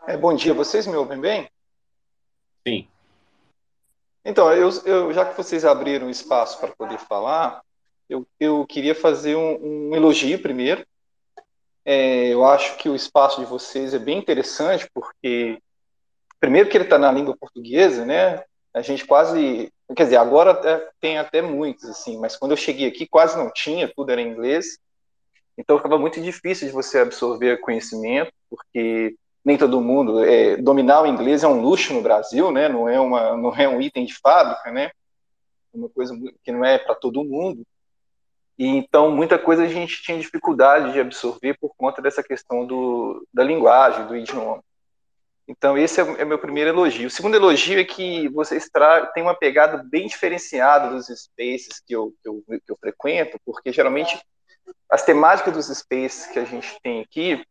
[0.07, 1.51] É, bom dia, vocês me ouvem bem?
[2.66, 2.86] Sim.
[4.22, 7.62] Então, eu, eu já que vocês abriram espaço para poder falar,
[8.07, 10.86] eu, eu queria fazer um, um elogio primeiro.
[11.86, 15.59] É, eu acho que o espaço de vocês é bem interessante, porque,
[16.38, 18.44] primeiro, que ele está na língua portuguesa, né?
[18.79, 22.87] A gente quase, quer dizer, agora até, tem até muitos, assim, mas quando eu cheguei
[22.87, 24.79] aqui quase não tinha, tudo era em inglês,
[25.57, 31.07] então ficava muito difícil de você absorver conhecimento, porque nem todo mundo, é, dominar o
[31.07, 34.14] inglês é um luxo no Brasil, né, não é, uma, não é um item de
[34.14, 34.91] fábrica, né,
[35.72, 37.62] uma coisa que não é para todo mundo,
[38.57, 43.26] e então muita coisa a gente tinha dificuldade de absorver por conta dessa questão do,
[43.33, 44.62] da linguagem, do idioma.
[45.49, 47.09] Então, esse é o é meu primeiro elogio.
[47.09, 48.68] O segundo elogio é que vocês
[49.14, 53.72] têm uma pegada bem diferenciada dos spaces que eu, que eu, que eu frequento, porque
[53.72, 54.20] geralmente
[54.90, 57.42] as temáticas dos spaces que a gente tem aqui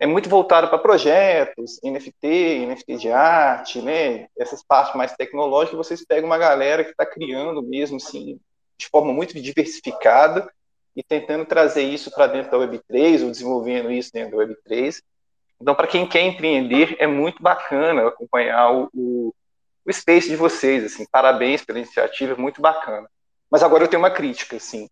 [0.00, 4.26] é muito voltado para projetos, NFT, NFT de arte, né?
[4.36, 8.40] Essas partes mais tecnológicas, vocês pegam uma galera que está criando mesmo, assim,
[8.76, 10.52] de forma muito diversificada
[10.96, 15.00] e tentando trazer isso para dentro da Web3 ou desenvolvendo isso dentro da Web3.
[15.60, 19.34] Então, para quem quer empreender, é muito bacana acompanhar o, o,
[19.84, 20.84] o space de vocês.
[20.84, 23.08] Assim, parabéns pela iniciativa, é muito bacana.
[23.50, 24.88] Mas agora eu tenho uma crítica, assim.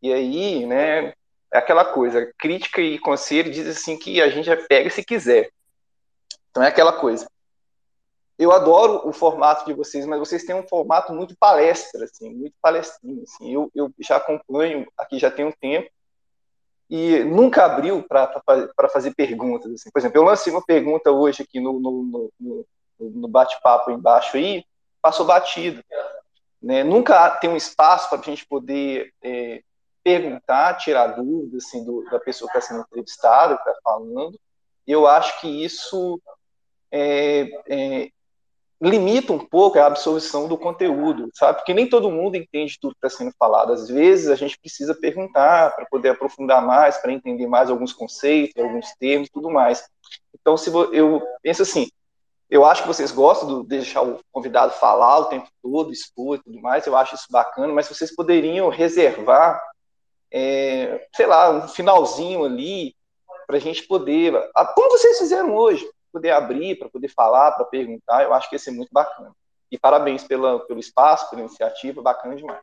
[0.00, 1.14] E aí, né,
[1.52, 5.50] é aquela coisa, crítica e conselho diz assim que a gente pega se quiser.
[6.50, 7.28] Então é aquela coisa.
[8.36, 12.54] Eu adoro o formato de vocês, mas vocês têm um formato muito palestra, assim, muito
[12.60, 13.22] palestrinho.
[13.22, 13.54] Assim.
[13.54, 15.88] Eu, eu já acompanho aqui já tem um tempo
[16.88, 19.72] e nunca abriu para fazer perguntas.
[19.72, 19.90] Assim.
[19.90, 22.66] Por exemplo, eu lancei uma pergunta hoje aqui no, no, no,
[22.98, 24.64] no bate-papo embaixo aí,
[25.00, 25.82] passou batido.
[26.62, 26.82] Né?
[26.84, 29.62] Nunca tem um espaço para a gente poder é,
[30.02, 34.38] perguntar, tirar dúvidas assim, do, da pessoa que está sendo entrevistada, que está falando.
[34.86, 36.20] Eu acho que isso
[36.90, 38.10] é, é,
[38.84, 41.58] limita um pouco a absorção do conteúdo, sabe?
[41.58, 43.72] Porque nem todo mundo entende tudo que está sendo falado.
[43.72, 48.62] Às vezes a gente precisa perguntar para poder aprofundar mais, para entender mais alguns conceitos,
[48.62, 49.82] alguns termos, tudo mais.
[50.38, 51.88] Então, se eu penso assim,
[52.50, 56.42] eu acho que vocês gostam de deixar o convidado falar o tempo todo, expor e
[56.42, 56.86] tudo mais.
[56.86, 59.62] Eu acho isso bacana, mas vocês poderiam reservar,
[60.30, 62.94] é, sei lá, um finalzinho ali
[63.46, 64.32] para a gente poder,
[64.74, 68.58] como vocês fizeram hoje, poder abrir, para poder falar, para perguntar, eu acho que ia
[68.58, 69.34] ser muito bacana.
[69.70, 72.62] E parabéns pela, pelo espaço, pela iniciativa, bacana demais.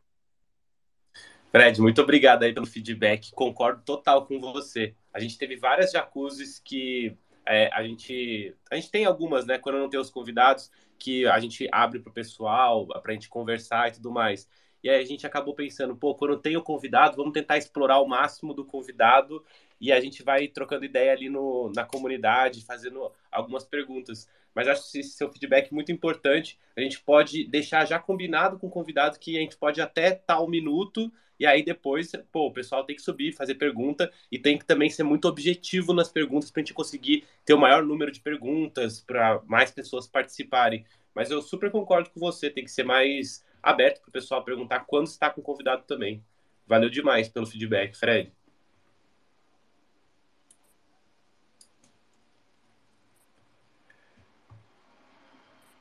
[1.50, 3.30] Fred, muito obrigado aí pelo feedback.
[3.32, 4.94] Concordo total com você.
[5.12, 7.14] A gente teve várias jacuzzis que
[7.46, 9.58] é, a gente a gente tem algumas, né?
[9.58, 13.28] Quando não tem os convidados, que a gente abre para o pessoal, para a gente
[13.28, 14.48] conversar e tudo mais.
[14.82, 18.08] E aí a gente acabou pensando, pô, quando tem o convidado, vamos tentar explorar o
[18.08, 19.44] máximo do convidado
[19.80, 24.28] e a gente vai trocando ideia ali no, na comunidade, fazendo algumas perguntas.
[24.54, 26.58] Mas acho esse seu feedback muito importante.
[26.76, 30.48] A gente pode deixar já combinado com o convidado que a gente pode até tal
[30.48, 31.10] minuto
[31.42, 34.88] e aí depois, pô, o pessoal tem que subir, fazer pergunta e tem que também
[34.88, 39.00] ser muito objetivo nas perguntas para a gente conseguir ter o maior número de perguntas
[39.00, 40.84] para mais pessoas participarem.
[41.12, 44.80] Mas eu super concordo com você, tem que ser mais aberto para o pessoal perguntar
[44.80, 46.24] quando está com o convidado também.
[46.66, 48.32] Valeu demais pelo feedback, Fred.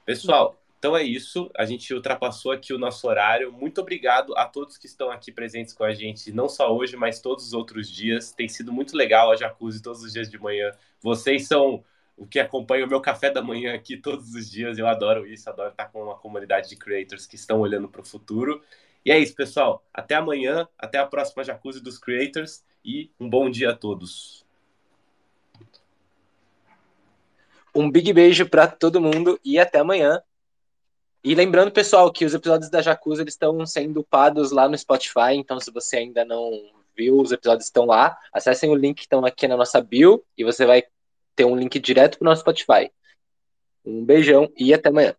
[0.06, 1.50] Pessoal, então é isso.
[1.56, 3.52] A gente ultrapassou aqui o nosso horário.
[3.54, 7.22] Muito obrigado a todos que estão aqui presentes com a gente, não só hoje, mas
[7.22, 8.32] todos os outros dias.
[8.32, 10.72] Tem sido muito legal a Jacuzzi todos os dias de manhã.
[11.00, 11.84] Vocês são
[12.18, 14.78] o que acompanha o meu café da manhã aqui todos os dias.
[14.78, 18.06] Eu adoro isso, adoro estar com uma comunidade de creators que estão olhando para o
[18.06, 18.62] futuro.
[19.04, 19.84] E é isso, pessoal.
[19.94, 24.46] Até amanhã, até a próxima Jacuzzi dos Creators e um bom dia a todos.
[27.74, 30.22] Um big beijo para todo mundo e até amanhã.
[31.24, 35.34] E lembrando, pessoal, que os episódios da Jacuzzi eles estão sendo upados lá no Spotify,
[35.36, 36.52] então se você ainda não
[36.96, 38.18] viu, os episódios estão lá.
[38.34, 40.84] Acessem o link que estão aqui na nossa bio e você vai
[41.36, 42.92] ter um link direto para o nosso Spotify.
[43.86, 45.16] Um beijão e até amanhã.